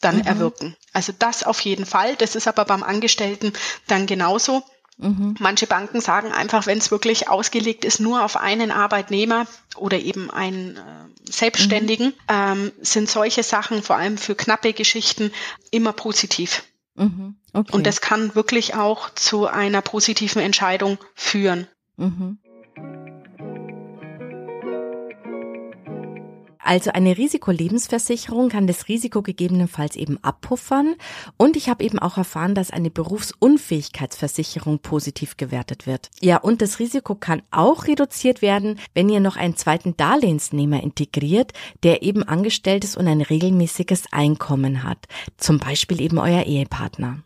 dann 0.00 0.16
mhm. 0.16 0.26
erwirken. 0.26 0.76
Also 0.92 1.12
das 1.18 1.44
auf 1.44 1.60
jeden 1.60 1.86
Fall. 1.86 2.16
Das 2.16 2.34
ist 2.34 2.48
aber 2.48 2.64
beim 2.64 2.82
Angestellten 2.82 3.52
dann 3.86 4.06
genauso. 4.06 4.62
Mhm. 4.98 5.36
Manche 5.40 5.66
Banken 5.66 6.00
sagen 6.00 6.32
einfach, 6.32 6.66
wenn 6.66 6.78
es 6.78 6.90
wirklich 6.90 7.28
ausgelegt 7.28 7.84
ist, 7.84 8.00
nur 8.00 8.24
auf 8.24 8.36
einen 8.36 8.70
Arbeitnehmer 8.70 9.46
oder 9.76 9.98
eben 9.98 10.30
einen 10.30 10.76
äh, 10.76 10.80
Selbstständigen, 11.30 12.08
mhm. 12.08 12.12
ähm, 12.28 12.72
sind 12.80 13.08
solche 13.08 13.42
Sachen 13.42 13.82
vor 13.82 13.96
allem 13.96 14.18
für 14.18 14.34
knappe 14.34 14.72
Geschichten 14.72 15.32
immer 15.70 15.92
positiv. 15.92 16.62
Mhm. 16.94 17.36
Okay. 17.52 17.72
Und 17.72 17.86
das 17.86 18.00
kann 18.00 18.34
wirklich 18.34 18.74
auch 18.74 19.10
zu 19.10 19.46
einer 19.46 19.82
positiven 19.82 20.42
Entscheidung 20.42 20.98
führen. 21.14 21.68
Mhm. 21.96 22.38
Also 26.62 26.92
eine 26.92 27.18
Risikolebensversicherung 27.18 28.48
kann 28.48 28.66
das 28.66 28.88
Risiko 28.88 29.22
gegebenenfalls 29.22 29.96
eben 29.96 30.22
abpuffern. 30.22 30.94
Und 31.36 31.56
ich 31.56 31.68
habe 31.68 31.84
eben 31.84 31.98
auch 31.98 32.16
erfahren, 32.16 32.54
dass 32.54 32.70
eine 32.70 32.90
Berufsunfähigkeitsversicherung 32.90 34.78
positiv 34.78 35.36
gewertet 35.36 35.86
wird. 35.86 36.10
Ja, 36.20 36.36
und 36.38 36.62
das 36.62 36.78
Risiko 36.78 37.14
kann 37.14 37.42
auch 37.50 37.86
reduziert 37.86 38.42
werden, 38.42 38.78
wenn 38.94 39.08
ihr 39.08 39.20
noch 39.20 39.36
einen 39.36 39.56
zweiten 39.56 39.96
Darlehensnehmer 39.96 40.82
integriert, 40.82 41.52
der 41.82 42.02
eben 42.02 42.22
angestellt 42.22 42.84
ist 42.84 42.96
und 42.96 43.08
ein 43.08 43.20
regelmäßiges 43.20 44.04
Einkommen 44.12 44.84
hat. 44.84 45.06
Zum 45.36 45.58
Beispiel 45.58 46.00
eben 46.00 46.18
euer 46.18 46.44
Ehepartner. 46.44 47.18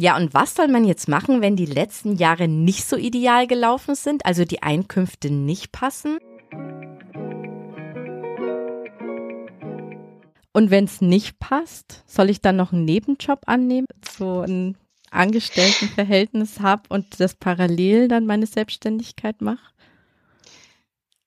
Ja, 0.00 0.16
und 0.16 0.32
was 0.32 0.54
soll 0.54 0.68
man 0.68 0.84
jetzt 0.84 1.08
machen, 1.08 1.42
wenn 1.42 1.56
die 1.56 1.66
letzten 1.66 2.14
Jahre 2.14 2.46
nicht 2.46 2.88
so 2.88 2.96
ideal 2.96 3.48
gelaufen 3.48 3.96
sind, 3.96 4.24
also 4.24 4.44
die 4.44 4.62
Einkünfte 4.62 5.28
nicht 5.28 5.72
passen? 5.72 6.18
Und 10.52 10.70
wenn 10.70 10.84
es 10.84 11.00
nicht 11.00 11.40
passt, 11.40 12.04
soll 12.06 12.30
ich 12.30 12.40
dann 12.40 12.54
noch 12.54 12.72
einen 12.72 12.84
Nebenjob 12.84 13.40
annehmen, 13.46 13.86
so 14.16 14.42
ein 14.42 14.76
Angestelltenverhältnis 15.10 16.60
habe 16.60 16.82
und 16.90 17.18
das 17.18 17.34
parallel 17.34 18.06
dann 18.06 18.24
meine 18.24 18.46
Selbstständigkeit 18.46 19.40
mache? 19.40 19.72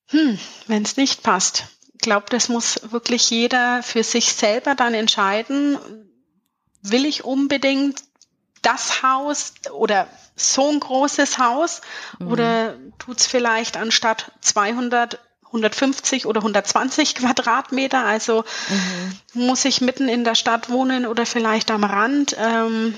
Hm, 0.07 0.39
wenn 0.67 0.83
es 0.83 0.95
nicht 0.95 1.23
passt. 1.23 1.65
Ich 1.93 1.99
glaube, 1.99 2.27
das 2.29 2.47
muss 2.47 2.79
wirklich 2.91 3.29
jeder 3.29 3.83
für 3.83 4.03
sich 4.03 4.31
selber 4.31 4.75
dann 4.75 4.93
entscheiden. 4.93 5.77
Will 6.83 7.05
ich 7.05 7.25
unbedingt 7.25 8.01
das 8.61 9.03
Haus 9.03 9.53
oder 9.71 10.07
so 10.35 10.69
ein 10.69 10.79
großes 10.79 11.37
Haus 11.37 11.81
mhm. 12.19 12.27
oder 12.27 12.75
tut's 12.99 13.27
vielleicht 13.27 13.77
anstatt 13.77 14.31
200 14.41 15.19
150 15.53 16.25
oder 16.25 16.39
120 16.39 17.15
Quadratmeter. 17.15 18.05
Also 18.05 18.43
mhm. 18.69 19.45
muss 19.45 19.65
ich 19.65 19.81
mitten 19.81 20.07
in 20.07 20.23
der 20.23 20.35
Stadt 20.35 20.69
wohnen 20.69 21.05
oder 21.05 21.25
vielleicht 21.25 21.71
am 21.71 21.83
Rand, 21.83 22.35
ähm, 22.39 22.95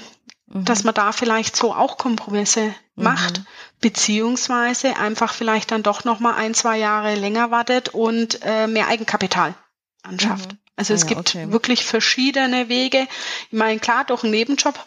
mhm. 0.47 0.65
dass 0.65 0.83
man 0.83 0.93
da 0.93 1.11
vielleicht 1.11 1.55
so 1.55 1.73
auch 1.73 1.97
Kompromisse 1.97 2.75
mhm. 2.95 3.03
macht, 3.03 3.41
beziehungsweise 3.81 4.97
einfach 4.97 5.33
vielleicht 5.33 5.71
dann 5.71 5.83
doch 5.83 6.03
noch 6.03 6.19
mal 6.19 6.35
ein, 6.35 6.53
zwei 6.53 6.77
Jahre 6.77 7.15
länger 7.15 7.51
wartet 7.51 7.89
und 7.89 8.39
äh, 8.43 8.67
mehr 8.67 8.87
Eigenkapital 8.87 9.55
anschafft. 10.03 10.53
Mhm. 10.53 10.57
Also 10.75 10.93
ah, 10.93 10.95
es 10.95 11.03
ja, 11.03 11.07
gibt 11.09 11.19
okay. 11.35 11.51
wirklich 11.51 11.85
verschiedene 11.85 12.69
Wege. 12.69 13.07
Ich 13.51 13.57
meine, 13.57 13.79
klar, 13.79 14.05
durch 14.05 14.23
einen 14.23 14.31
Nebenjob 14.31 14.79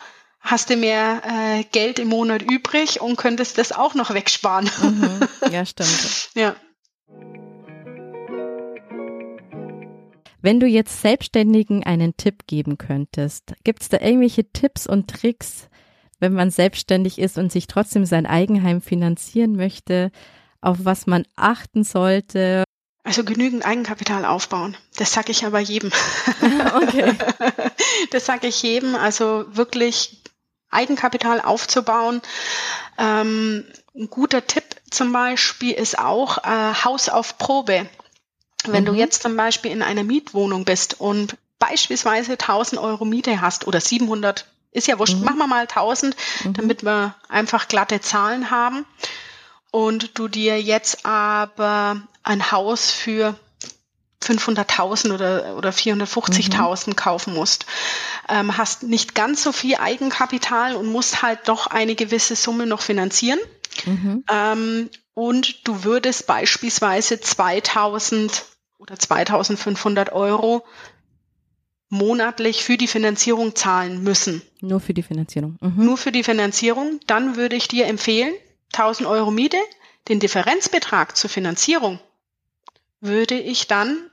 hast 0.47 0.71
du 0.71 0.77
mehr 0.77 1.23
äh, 1.25 1.65
Geld 1.65 1.99
im 1.99 2.09
Monat 2.09 2.43
übrig 2.43 3.01
und 3.01 3.17
könntest 3.17 3.59
das 3.59 3.73
auch 3.73 3.95
noch 3.95 4.15
wegsparen. 4.15 4.71
Mhm. 4.81 5.53
Ja, 5.53 5.67
stimmt. 5.67 6.31
ja. 6.35 6.57
Wenn 10.41 10.61
du 10.61 10.67
jetzt 10.67 11.03
Selbstständigen 11.03 11.83
einen 11.83 12.17
Tipp 12.17 12.47
geben 12.47 12.79
könntest, 12.79 13.55
gibt 13.65 13.83
es 13.83 13.89
da 13.89 13.99
irgendwelche 13.99 14.45
Tipps 14.53 14.87
und 14.87 15.11
Tricks, 15.11 15.69
wenn 16.21 16.35
man 16.35 16.51
selbstständig 16.51 17.19
ist 17.19 17.37
und 17.37 17.51
sich 17.51 17.67
trotzdem 17.67 18.05
sein 18.05 18.27
Eigenheim 18.27 18.81
finanzieren 18.81 19.57
möchte, 19.57 20.13
auf 20.61 20.79
was 20.83 21.09
man 21.09 21.27
achten 21.35 21.83
sollte? 21.83 22.63
Also 23.03 23.25
genügend 23.25 23.65
Eigenkapital 23.65 24.25
aufbauen. 24.25 24.77
Das 24.97 25.13
sage 25.13 25.33
ich 25.33 25.45
aber 25.45 25.59
jedem. 25.59 25.91
Okay. 26.75 27.13
Das 28.11 28.27
sage 28.27 28.49
ich 28.49 28.63
jedem. 28.63 28.95
Also 28.95 29.47
wirklich 29.49 30.23
Eigenkapital 30.71 31.41
aufzubauen. 31.41 32.23
Ähm, 32.99 33.65
ein 33.95 34.11
guter 34.11 34.47
Tipp 34.47 34.65
zum 34.91 35.13
Beispiel 35.13 35.73
ist 35.73 35.99
auch 35.99 36.39
äh, 36.39 36.75
Haus 36.85 37.09
auf 37.09 37.39
Probe. 37.39 37.89
Wenn 38.65 38.83
mhm. 38.83 38.87
du 38.87 38.95
jetzt 38.95 39.23
zum 39.23 39.37
Beispiel 39.37 39.71
in 39.71 39.83
einer 39.83 40.05
Mietwohnung 40.05 40.65
bist 40.65 41.01
und 41.01 41.37
beispielsweise 41.59 42.33
1000 42.33 42.81
Euro 42.81 43.05
Miete 43.05 43.41
hast 43.41 43.67
oder 43.67 43.81
700, 43.81 44.47
ist 44.73 44.89
ja 44.89 44.99
wurscht, 44.99 45.17
mhm. 45.17 45.25
machen 45.25 45.39
wir 45.39 45.47
mal 45.47 45.63
1000, 45.63 46.17
mhm. 46.45 46.53
damit 46.55 46.85
wir 46.85 47.15
einfach 47.29 47.69
glatte 47.69 48.01
Zahlen 48.01 48.51
haben. 48.51 48.85
Und 49.71 50.19
du 50.19 50.29
dir 50.29 50.61
jetzt 50.61 51.05
aber 51.05 52.01
ein 52.23 52.51
Haus 52.51 52.91
für 52.91 53.35
500.000 54.23 55.13
oder, 55.13 55.57
oder 55.57 55.71
450.000 55.71 56.91
mhm. 56.91 56.97
kaufen 56.97 57.35
musst, 57.35 57.67
ähm, 58.29 58.57
hast 58.57 58.83
nicht 58.83 59.15
ganz 59.15 59.43
so 59.43 59.53
viel 59.53 59.77
Eigenkapital 59.77 60.77
und 60.77 60.87
musst 60.87 61.23
halt 61.23 61.41
doch 61.47 61.67
eine 61.67 61.95
gewisse 61.95 62.37
Summe 62.37 62.67
noch 62.67 62.81
finanzieren. 62.81 63.39
Mhm. 63.85 64.25
Ähm, 64.31 64.91
und 65.15 65.67
du 65.67 65.85
würdest 65.85 66.27
beispielsweise 66.27 67.21
2000 67.21 68.45
oder 68.79 68.99
2500 68.99 70.13
Euro 70.13 70.65
monatlich 71.89 72.65
für 72.65 72.77
die 72.77 72.89
Finanzierung 72.89 73.55
zahlen 73.55 74.03
müssen. 74.03 74.43
Nur 74.61 74.81
für 74.81 74.93
die 74.93 75.03
Finanzierung. 75.03 75.57
Mhm. 75.61 75.85
Nur 75.85 75.97
für 75.97 76.13
die 76.13 76.25
Finanzierung. 76.25 77.01
Dann 77.07 77.37
würde 77.37 77.57
ich 77.57 77.69
dir 77.69 77.87
empfehlen, 77.87 78.35
1000 78.73 79.09
Euro 79.09 79.31
Miete, 79.31 79.59
den 80.09 80.21
Differenzbetrag 80.21 81.17
zur 81.17 81.31
Finanzierung 81.31 82.01
würde 83.01 83.39
ich 83.39 83.67
dann 83.67 84.11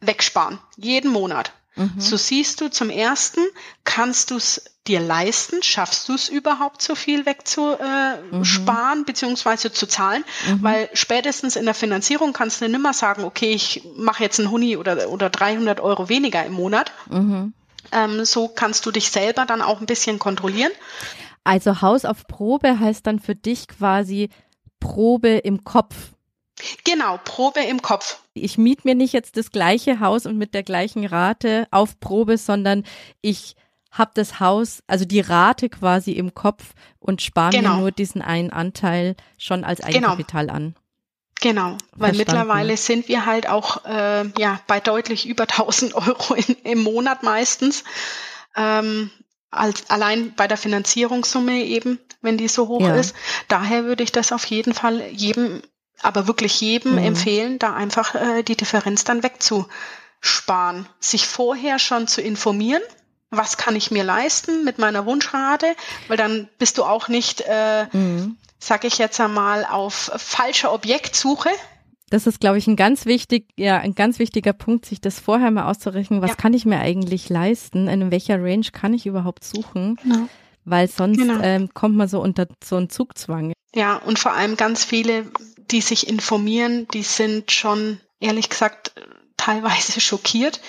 wegsparen, 0.00 0.58
jeden 0.76 1.10
Monat. 1.10 1.52
Mhm. 1.76 2.00
So 2.00 2.16
siehst 2.16 2.60
du 2.60 2.70
zum 2.70 2.90
ersten, 2.90 3.40
kannst 3.84 4.30
du 4.30 4.36
es 4.36 4.64
dir 4.86 5.00
leisten, 5.00 5.62
schaffst 5.62 6.08
du 6.08 6.14
es 6.14 6.28
überhaupt 6.28 6.82
so 6.82 6.94
viel 6.94 7.24
wegzusparen 7.26 8.98
mhm. 8.98 9.04
beziehungsweise 9.06 9.72
zu 9.72 9.86
zahlen, 9.86 10.24
mhm. 10.46 10.62
weil 10.62 10.90
spätestens 10.92 11.56
in 11.56 11.64
der 11.64 11.74
Finanzierung 11.74 12.32
kannst 12.32 12.60
du 12.60 12.68
nimmer 12.68 12.92
sagen, 12.92 13.24
okay, 13.24 13.50
ich 13.52 13.82
mache 13.96 14.22
jetzt 14.22 14.38
einen 14.38 14.50
Huni 14.50 14.76
oder, 14.76 15.08
oder 15.08 15.30
300 15.30 15.80
Euro 15.80 16.08
weniger 16.08 16.44
im 16.44 16.52
Monat. 16.52 16.92
Mhm. 17.10 17.54
Ähm, 17.92 18.24
so 18.24 18.48
kannst 18.48 18.84
du 18.86 18.90
dich 18.90 19.10
selber 19.10 19.46
dann 19.46 19.62
auch 19.62 19.80
ein 19.80 19.86
bisschen 19.86 20.18
kontrollieren. 20.18 20.72
Also 21.44 21.82
Haus 21.82 22.04
auf 22.04 22.26
Probe 22.26 22.78
heißt 22.78 23.06
dann 23.06 23.20
für 23.20 23.34
dich 23.34 23.68
quasi 23.68 24.30
Probe 24.80 25.38
im 25.38 25.64
Kopf. 25.64 25.94
Genau, 26.84 27.18
Probe 27.24 27.60
im 27.60 27.82
Kopf. 27.82 28.18
Ich 28.34 28.58
miete 28.58 28.82
mir 28.84 28.94
nicht 28.94 29.12
jetzt 29.12 29.36
das 29.36 29.50
gleiche 29.50 30.00
Haus 30.00 30.26
und 30.26 30.36
mit 30.36 30.54
der 30.54 30.64
gleichen 30.64 31.06
Rate 31.06 31.66
auf 31.70 32.00
Probe, 32.00 32.36
sondern 32.36 32.84
ich 33.20 33.54
habe 33.92 34.10
das 34.14 34.40
Haus, 34.40 34.82
also 34.88 35.04
die 35.04 35.20
Rate 35.20 35.68
quasi 35.68 36.12
im 36.12 36.34
Kopf 36.34 36.74
und 36.98 37.22
spare 37.22 37.52
genau. 37.52 37.74
mir 37.74 37.80
nur 37.80 37.92
diesen 37.92 38.22
einen 38.22 38.50
Anteil 38.50 39.14
schon 39.38 39.62
als 39.62 39.80
genau. 39.80 40.08
Eigenkapital 40.08 40.46
genau. 40.46 40.56
an. 40.56 40.74
Genau, 41.40 41.76
weil 41.92 42.14
Verstanden. 42.14 42.18
mittlerweile 42.18 42.76
sind 42.76 43.08
wir 43.08 43.26
halt 43.26 43.48
auch 43.48 43.84
äh, 43.84 44.24
ja 44.38 44.60
bei 44.66 44.80
deutlich 44.80 45.28
über 45.28 45.42
1000 45.48 45.94
Euro 45.94 46.34
in, 46.34 46.56
im 46.64 46.82
Monat 46.82 47.22
meistens. 47.22 47.84
Ähm, 48.56 49.10
als, 49.50 49.88
allein 49.88 50.34
bei 50.34 50.48
der 50.48 50.56
Finanzierungssumme 50.56 51.62
eben, 51.62 52.00
wenn 52.22 52.36
die 52.36 52.48
so 52.48 52.66
hoch 52.66 52.80
ja. 52.80 52.96
ist. 52.96 53.14
Daher 53.46 53.84
würde 53.84 54.02
ich 54.02 54.10
das 54.10 54.32
auf 54.32 54.44
jeden 54.46 54.74
Fall 54.74 55.02
jedem 55.12 55.62
aber 56.02 56.26
wirklich 56.26 56.60
jedem 56.60 56.92
mhm. 56.92 56.98
empfehlen, 56.98 57.58
da 57.58 57.74
einfach 57.74 58.14
äh, 58.14 58.42
die 58.42 58.56
Differenz 58.56 59.04
dann 59.04 59.22
wegzusparen. 59.22 60.86
Sich 61.00 61.26
vorher 61.26 61.78
schon 61.78 62.06
zu 62.06 62.20
informieren, 62.20 62.82
was 63.30 63.56
kann 63.56 63.76
ich 63.76 63.90
mir 63.90 64.04
leisten 64.04 64.64
mit 64.64 64.78
meiner 64.78 65.06
Wunschrate, 65.06 65.74
weil 66.08 66.16
dann 66.16 66.48
bist 66.58 66.78
du 66.78 66.84
auch 66.84 67.08
nicht, 67.08 67.42
äh, 67.46 67.86
mhm. 67.92 68.36
sag 68.58 68.84
ich 68.84 68.98
jetzt 68.98 69.20
einmal, 69.20 69.64
auf 69.64 70.12
falscher 70.16 70.72
Objektsuche. 70.72 71.50
Das 72.10 72.26
ist, 72.26 72.38
glaube 72.38 72.58
ich, 72.58 72.66
ein 72.66 72.76
ganz 72.76 73.06
wichtig, 73.06 73.48
ja, 73.56 73.78
ein 73.78 73.94
ganz 73.94 74.18
wichtiger 74.18 74.52
Punkt, 74.52 74.86
sich 74.86 75.00
das 75.00 75.18
vorher 75.18 75.50
mal 75.50 75.68
auszurechnen. 75.68 76.22
Was 76.22 76.30
ja. 76.30 76.36
kann 76.36 76.52
ich 76.52 76.64
mir 76.64 76.78
eigentlich 76.78 77.28
leisten? 77.28 77.88
In 77.88 78.10
welcher 78.10 78.42
Range 78.42 78.66
kann 78.72 78.94
ich 78.94 79.06
überhaupt 79.06 79.42
suchen? 79.42 79.96
Genau. 80.02 80.28
Weil 80.64 80.88
sonst 80.88 81.18
genau. 81.18 81.40
ähm, 81.42 81.70
kommt 81.74 81.96
man 81.96 82.08
so 82.08 82.20
unter 82.20 82.46
so 82.62 82.76
einen 82.76 82.88
Zugzwang. 82.88 83.52
Ja, 83.74 83.96
und 83.96 84.18
vor 84.18 84.32
allem 84.32 84.56
ganz 84.56 84.84
viele 84.84 85.26
die 85.70 85.80
sich 85.80 86.08
informieren, 86.08 86.86
die 86.92 87.02
sind 87.02 87.50
schon, 87.50 87.98
ehrlich 88.20 88.48
gesagt, 88.48 88.92
teilweise 89.36 90.00
schockiert, 90.00 90.60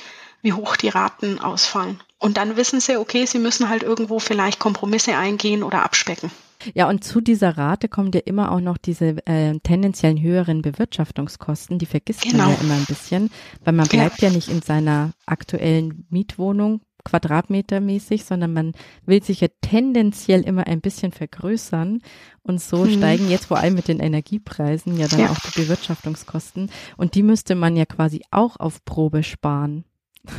wie 0.41 0.53
hoch 0.53 0.75
die 0.75 0.89
Raten 0.89 1.39
ausfallen. 1.39 2.01
Und 2.19 2.37
dann 2.37 2.55
wissen 2.57 2.79
sie, 2.79 2.97
okay, 2.97 3.25
sie 3.25 3.39
müssen 3.39 3.69
halt 3.69 3.83
irgendwo 3.83 4.19
vielleicht 4.19 4.59
Kompromisse 4.59 5.15
eingehen 5.15 5.63
oder 5.63 5.83
abspecken. 5.83 6.31
Ja, 6.73 6.89
und 6.89 7.03
zu 7.03 7.21
dieser 7.21 7.57
Rate 7.57 7.89
kommen 7.89 8.11
ja 8.13 8.21
immer 8.25 8.51
auch 8.51 8.59
noch 8.59 8.77
diese 8.77 9.17
äh, 9.27 9.59
tendenziellen 9.59 10.19
höheren 10.19 10.61
Bewirtschaftungskosten. 10.61 11.77
Die 11.77 11.85
vergisst 11.85 12.21
genau. 12.21 12.45
man 12.45 12.53
ja 12.53 12.61
immer 12.61 12.73
ein 12.75 12.85
bisschen, 12.85 13.29
weil 13.63 13.73
man 13.73 13.87
bleibt 13.87 14.21
ja. 14.21 14.29
ja 14.29 14.33
nicht 14.33 14.49
in 14.49 14.61
seiner 14.61 15.11
aktuellen 15.25 16.07
Mietwohnung 16.09 16.81
quadratmetermäßig, 17.05 18.25
sondern 18.25 18.51
man 18.51 18.73
will 19.05 19.23
sich 19.23 19.39
ja 19.39 19.47
tendenziell 19.61 20.41
immer 20.41 20.67
ein 20.67 20.81
bisschen 20.81 21.13
vergrößern. 21.13 22.01
Und 22.43 22.61
so 22.61 22.85
hm. 22.85 22.91
steigen 22.91 23.29
jetzt 23.29 23.45
vor 23.45 23.57
allem 23.57 23.75
mit 23.75 23.87
den 23.87 24.01
Energiepreisen 24.01 24.97
ja 24.97 25.07
dann 25.07 25.21
ja. 25.21 25.29
auch 25.29 25.39
die 25.39 25.61
Bewirtschaftungskosten. 25.61 26.69
Und 26.97 27.15
die 27.15 27.23
müsste 27.23 27.55
man 27.55 27.77
ja 27.77 27.85
quasi 27.85 28.21
auch 28.31 28.57
auf 28.57 28.83
Probe 28.83 29.23
sparen. 29.23 29.85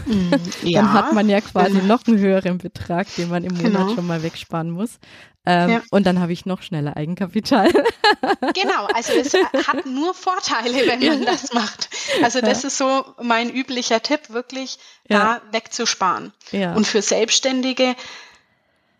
Mm, 0.06 0.32
ja. 0.62 0.80
Dann 0.80 0.92
hat 0.92 1.12
man 1.12 1.28
ja 1.28 1.40
quasi 1.40 1.82
noch 1.82 2.06
einen 2.06 2.18
höheren 2.18 2.58
Betrag, 2.58 3.06
den 3.16 3.28
man 3.28 3.44
im 3.44 3.54
Monat 3.54 3.72
genau. 3.72 3.94
schon 3.94 4.06
mal 4.06 4.22
wegsparen 4.22 4.70
muss. 4.70 4.98
Ähm, 5.48 5.70
ja. 5.70 5.82
Und 5.90 6.06
dann 6.06 6.20
habe 6.20 6.32
ich 6.32 6.44
noch 6.44 6.62
schneller 6.62 6.96
Eigenkapital. 6.96 7.70
Genau, 8.54 8.86
also 8.94 9.12
es 9.12 9.34
hat 9.66 9.86
nur 9.86 10.14
Vorteile, 10.14 10.86
wenn 10.86 11.00
man 11.00 11.22
ja. 11.22 11.30
das 11.32 11.52
macht. 11.52 11.90
Also 12.22 12.40
das 12.40 12.64
ist 12.64 12.78
so 12.78 13.04
mein 13.22 13.50
üblicher 13.50 14.02
Tipp, 14.02 14.30
wirklich 14.30 14.78
da 15.08 15.40
wegzusparen. 15.52 16.32
Und 16.74 16.86
für 16.86 17.02
Selbstständige, 17.02 17.94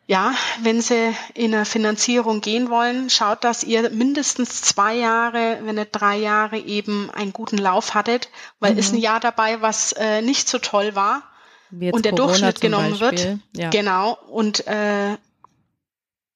ja, 0.07 0.35
wenn 0.63 0.81
Sie 0.81 1.15
in 1.35 1.55
eine 1.55 1.65
Finanzierung 1.65 2.41
gehen 2.41 2.71
wollen, 2.71 3.11
schaut, 3.11 3.43
dass 3.43 3.65
ihr 3.65 3.91
mindestens 3.91 4.63
zwei 4.63 4.95
Jahre, 4.95 5.59
wenn 5.63 5.75
nicht 5.75 5.91
drei 5.93 6.17
Jahre 6.17 6.59
eben 6.59 7.11
einen 7.11 7.33
guten 7.33 7.59
Lauf 7.59 7.95
hattet, 7.95 8.29
weil 8.61 8.75
mhm. 8.75 8.79
ist 8.79 8.93
ein 8.93 9.01
Jahr 9.01 9.19
dabei, 9.19 9.63
was 9.63 9.93
äh, 9.93 10.23
nicht 10.23 10.49
so 10.49 10.59
toll 10.59 10.95
war 10.95 11.23
und 11.71 12.05
der 12.05 12.13
Corona 12.13 12.27
Durchschnitt 12.27 12.61
genommen 12.61 12.99
Beispiel. 12.99 13.19
wird. 13.19 13.41
Ja. 13.57 13.71
Genau. 13.71 14.17
Und 14.29 14.67
äh, 14.69 15.17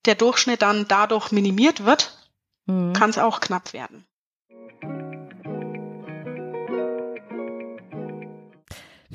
der 0.05 0.15
Durchschnitt 0.17 0.63
dann 0.63 0.89
dadurch 0.89 1.31
minimiert 1.31 1.85
wird, 1.85 2.17
mhm. 2.67 2.93
kann 2.93 3.11
es 3.11 3.19
auch 3.19 3.41
knapp 3.41 3.73
werden. 3.73 4.05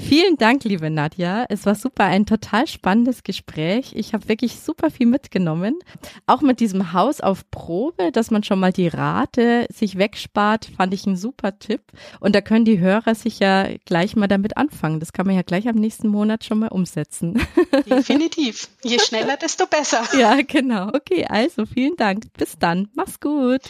Vielen 0.07 0.37
Dank, 0.37 0.63
liebe 0.65 0.91
Nadja. 0.91 1.45
Es 1.49 1.65
war 1.65 1.73
super, 1.73 2.03
ein 2.03 2.27
total 2.27 2.67
spannendes 2.67 3.23
Gespräch. 3.23 3.93
Ich 3.95 4.13
habe 4.13 4.29
wirklich 4.29 4.59
super 4.59 4.91
viel 4.91 5.07
mitgenommen. 5.07 5.79
Auch 6.27 6.41
mit 6.41 6.59
diesem 6.59 6.93
Haus 6.93 7.21
auf 7.21 7.49
Probe, 7.49 8.11
dass 8.11 8.29
man 8.29 8.43
schon 8.43 8.59
mal 8.59 8.71
die 8.71 8.87
Rate 8.87 9.65
sich 9.73 9.97
wegspart, 9.97 10.69
fand 10.77 10.93
ich 10.93 11.07
ein 11.07 11.17
super 11.17 11.57
Tipp. 11.57 11.81
Und 12.19 12.35
da 12.35 12.41
können 12.41 12.65
die 12.65 12.77
Hörer 12.77 13.15
sich 13.15 13.39
ja 13.39 13.67
gleich 13.85 14.15
mal 14.15 14.27
damit 14.27 14.57
anfangen. 14.57 14.99
Das 14.99 15.11
kann 15.11 15.25
man 15.25 15.35
ja 15.35 15.41
gleich 15.41 15.67
am 15.67 15.75
nächsten 15.75 16.07
Monat 16.07 16.45
schon 16.45 16.59
mal 16.59 16.69
umsetzen. 16.69 17.41
Definitiv. 17.89 18.69
Je 18.83 18.99
schneller, 18.99 19.37
desto 19.37 19.65
besser. 19.65 20.03
Ja, 20.15 20.39
genau. 20.43 20.89
Okay, 20.89 21.25
also 21.27 21.65
vielen 21.65 21.95
Dank. 21.95 22.31
Bis 22.37 22.59
dann. 22.59 22.89
Mach's 22.93 23.19
gut. 23.19 23.61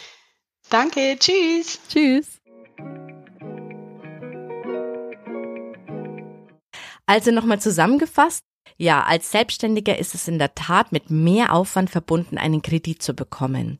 Danke. 0.68 1.16
Tschüss. 1.18 1.80
Tschüss. 1.88 2.42
Also 7.06 7.30
nochmal 7.30 7.60
zusammengefasst. 7.60 8.42
Ja, 8.78 9.04
als 9.04 9.30
Selbstständiger 9.30 9.98
ist 9.98 10.14
es 10.14 10.28
in 10.28 10.38
der 10.38 10.54
Tat 10.54 10.92
mit 10.92 11.08
mehr 11.08 11.54
Aufwand 11.54 11.88
verbunden, 11.88 12.36
einen 12.36 12.62
Kredit 12.62 13.02
zu 13.02 13.14
bekommen. 13.14 13.78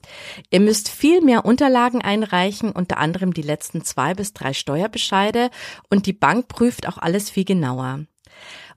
Ihr 0.51 0.61
müsst 0.61 0.89
viel 0.89 1.21
mehr 1.21 1.45
Unterlagen 1.45 2.01
einreichen, 2.01 2.73
unter 2.73 2.99
anderem 2.99 3.35
die 3.35 3.43
letzten 3.43 3.85
zwei 3.85 4.15
bis 4.15 4.33
drei 4.33 4.53
Steuerbescheide 4.55 5.51
und 5.91 6.07
die 6.07 6.15
Bank 6.15 6.49
prüft 6.49 6.89
auch 6.89 6.99
alles 6.99 7.29
viel 7.29 7.45
genauer. 7.45 8.07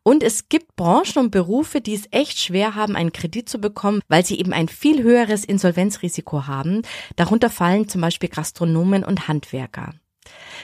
Und 0.04 0.24
es 0.24 0.50
gibt 0.50 0.76
Branchen 0.76 1.18
und 1.18 1.32
Berufe, 1.32 1.82
die 1.82 1.94
es 1.94 2.08
echt 2.12 2.40
schwer 2.40 2.76
haben, 2.76 2.96
einen 2.96 3.14
Kredit 3.14 3.48
zu 3.48 3.60
bekommen, 3.60 4.02
weil 4.08 4.26
sie 4.26 4.40
eben 4.40 4.54
ein 4.54 4.68
viel 4.68 5.04
höheres 5.04 5.46
Insolvenzrisiko 5.46 6.48
haben. 6.48 6.82
Darunter 7.16 7.50
fallen 7.50 7.88
zum 7.88 8.02
Beispiel 8.02 8.30
Gastronomen 8.30 9.04
und 9.04 9.28
Handwerker. 9.28 9.94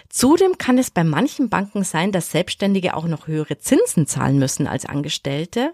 Zudem 0.10 0.58
kann 0.58 0.78
es 0.78 0.92
bei 0.92 1.04
manchen 1.04 1.50
Banken 1.50 1.84
sein, 1.84 2.12
dass 2.12 2.32
Selbstständige 2.32 2.96
auch 2.96 3.06
noch 3.06 3.28
höhere 3.28 3.58
Zinsen 3.58 4.08
zahlen 4.08 4.40
müssen 4.40 4.68
als 4.68 4.86
Angestellte. 4.86 5.74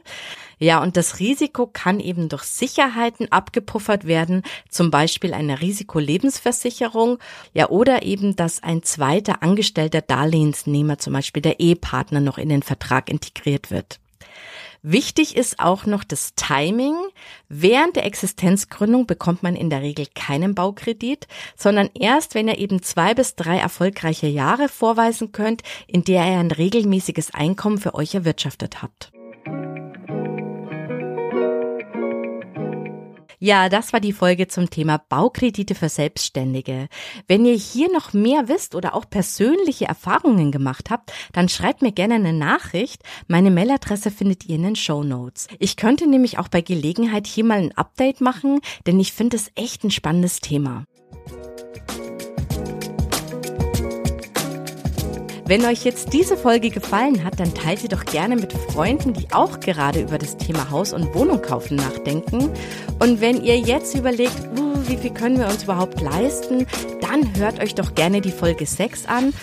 Ja, 0.57 0.81
und 0.81 0.97
das 0.97 1.19
Risiko 1.19 1.67
kann 1.67 1.99
eben 1.99 2.29
durch 2.29 2.43
Sicherheiten 2.43 3.31
abgepuffert 3.31 4.05
werden, 4.05 4.43
zum 4.69 4.91
Beispiel 4.91 5.33
eine 5.33 5.61
Risikolebensversicherung, 5.61 7.17
ja, 7.53 7.69
oder 7.69 8.03
eben, 8.03 8.35
dass 8.35 8.63
ein 8.63 8.83
zweiter 8.83 9.43
angestellter 9.43 10.01
Darlehensnehmer, 10.01 10.97
zum 10.97 11.13
Beispiel 11.13 11.41
der 11.41 11.59
Ehepartner, 11.59 12.19
noch 12.19 12.37
in 12.37 12.49
den 12.49 12.63
Vertrag 12.63 13.09
integriert 13.09 13.71
wird. 13.71 13.99
Wichtig 14.83 15.37
ist 15.37 15.59
auch 15.59 15.85
noch 15.85 16.03
das 16.03 16.33
Timing. 16.33 16.95
Während 17.49 17.95
der 17.95 18.05
Existenzgründung 18.05 19.05
bekommt 19.05 19.43
man 19.43 19.55
in 19.55 19.69
der 19.69 19.83
Regel 19.83 20.07
keinen 20.15 20.55
Baukredit, 20.55 21.27
sondern 21.55 21.91
erst, 21.93 22.33
wenn 22.33 22.47
ihr 22.47 22.57
eben 22.57 22.81
zwei 22.81 23.13
bis 23.13 23.35
drei 23.35 23.59
erfolgreiche 23.59 24.27
Jahre 24.27 24.69
vorweisen 24.69 25.31
könnt, 25.31 25.61
in 25.85 26.03
der 26.03 26.25
ihr 26.25 26.39
ein 26.39 26.51
regelmäßiges 26.51 27.31
Einkommen 27.33 27.77
für 27.77 27.93
euch 27.93 28.15
erwirtschaftet 28.15 28.81
habt. 28.81 29.11
Ja, 33.43 33.69
das 33.69 33.91
war 33.91 33.99
die 33.99 34.13
Folge 34.13 34.47
zum 34.47 34.69
Thema 34.69 34.99
Baukredite 35.09 35.73
für 35.73 35.89
Selbstständige. 35.89 36.89
Wenn 37.27 37.43
ihr 37.43 37.55
hier 37.55 37.91
noch 37.91 38.13
mehr 38.13 38.47
wisst 38.49 38.75
oder 38.75 38.93
auch 38.93 39.09
persönliche 39.09 39.85
Erfahrungen 39.85 40.51
gemacht 40.51 40.91
habt, 40.91 41.11
dann 41.33 41.49
schreibt 41.49 41.81
mir 41.81 41.91
gerne 41.91 42.13
eine 42.13 42.33
Nachricht. 42.33 43.01
Meine 43.27 43.49
Mailadresse 43.49 44.11
findet 44.11 44.45
ihr 44.45 44.57
in 44.57 44.61
den 44.61 44.75
Show 44.75 45.03
Notes. 45.03 45.47
Ich 45.57 45.75
könnte 45.75 46.07
nämlich 46.07 46.37
auch 46.37 46.49
bei 46.49 46.61
Gelegenheit 46.61 47.25
hier 47.25 47.43
mal 47.43 47.57
ein 47.57 47.75
Update 47.75 48.21
machen, 48.21 48.59
denn 48.85 48.99
ich 48.99 49.11
finde 49.11 49.37
es 49.37 49.51
echt 49.55 49.83
ein 49.83 49.89
spannendes 49.89 50.39
Thema. 50.41 50.85
Wenn 55.51 55.65
euch 55.65 55.83
jetzt 55.83 56.13
diese 56.13 56.37
Folge 56.37 56.69
gefallen 56.69 57.25
hat, 57.25 57.41
dann 57.41 57.53
teilt 57.53 57.79
sie 57.79 57.89
doch 57.89 58.05
gerne 58.05 58.37
mit 58.37 58.53
Freunden, 58.53 59.11
die 59.11 59.27
auch 59.33 59.59
gerade 59.59 59.99
über 59.99 60.17
das 60.17 60.37
Thema 60.37 60.71
Haus 60.71 60.93
und 60.93 61.13
Wohnung 61.13 61.41
kaufen 61.41 61.75
nachdenken. 61.75 62.53
Und 62.99 63.19
wenn 63.19 63.43
ihr 63.43 63.59
jetzt 63.59 63.93
überlegt, 63.93 64.39
uh, 64.57 64.75
wie 64.87 64.95
viel 64.95 65.13
können 65.13 65.39
wir 65.39 65.47
uns 65.47 65.63
überhaupt 65.63 65.99
leisten, 65.99 66.67
dann 67.01 67.35
hört 67.35 67.61
euch 67.61 67.75
doch 67.75 67.95
gerne 67.95 68.21
die 68.21 68.31
Folge 68.31 68.65
6 68.65 69.07
an. 69.07 69.33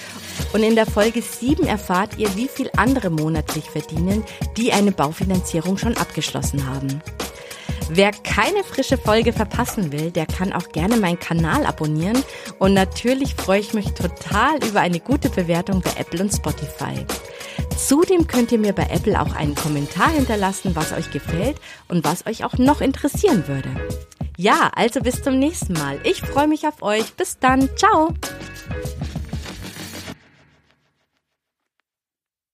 Und 0.55 0.63
in 0.63 0.77
der 0.77 0.87
Folge 0.87 1.21
7 1.21 1.67
erfahrt 1.67 2.17
ihr, 2.17 2.35
wie 2.37 2.49
viel 2.49 2.71
andere 2.79 3.11
monatlich 3.11 3.69
verdienen, 3.69 4.25
die 4.57 4.73
eine 4.73 4.93
Baufinanzierung 4.93 5.77
schon 5.77 5.95
abgeschlossen 5.99 6.67
haben. 6.67 7.03
Wer 7.89 8.13
keine 8.13 8.65
frische 8.65 8.99
Folge 8.99 9.33
verpassen 9.33 9.93
will, 9.93 10.11
der 10.11 10.27
kann 10.27 10.53
auch 10.53 10.69
gerne 10.71 10.97
meinen 10.97 11.19
Kanal 11.19 11.65
abonnieren. 11.65 12.23
Und 12.59 12.75
natürlich 12.75 13.35
freue 13.35 13.61
ich 13.61 13.73
mich 13.75 13.93
total 13.93 14.63
über 14.69 14.81
eine 14.81 15.01
gute 15.01 15.31
Bewertung 15.31 15.81
bei 15.81 15.93
Apple 15.99 16.23
und 16.23 16.33
Spotify. 16.33 17.07
Zudem 17.77 18.27
könnt 18.27 18.53
ihr 18.53 18.59
mir 18.59 18.73
bei 18.73 18.89
Apple 18.91 19.21
auch 19.21 19.35
einen 19.35 19.55
Kommentar 19.55 20.11
hinterlassen, 20.11 20.75
was 20.75 20.93
euch 20.93 21.11
gefällt 21.11 21.61
und 21.89 22.05
was 22.05 22.27
euch 22.27 22.45
auch 22.45 22.59
noch 22.59 22.81
interessieren 22.81 23.47
würde. 23.47 23.71
Ja, 24.37 24.71
also 24.75 25.01
bis 25.01 25.23
zum 25.23 25.39
nächsten 25.39 25.73
Mal. 25.73 25.99
Ich 26.05 26.21
freue 26.21 26.49
mich 26.49 26.67
auf 26.67 26.83
euch. 26.83 27.15
Bis 27.15 27.39
dann. 27.39 27.69
Ciao. 27.77 28.15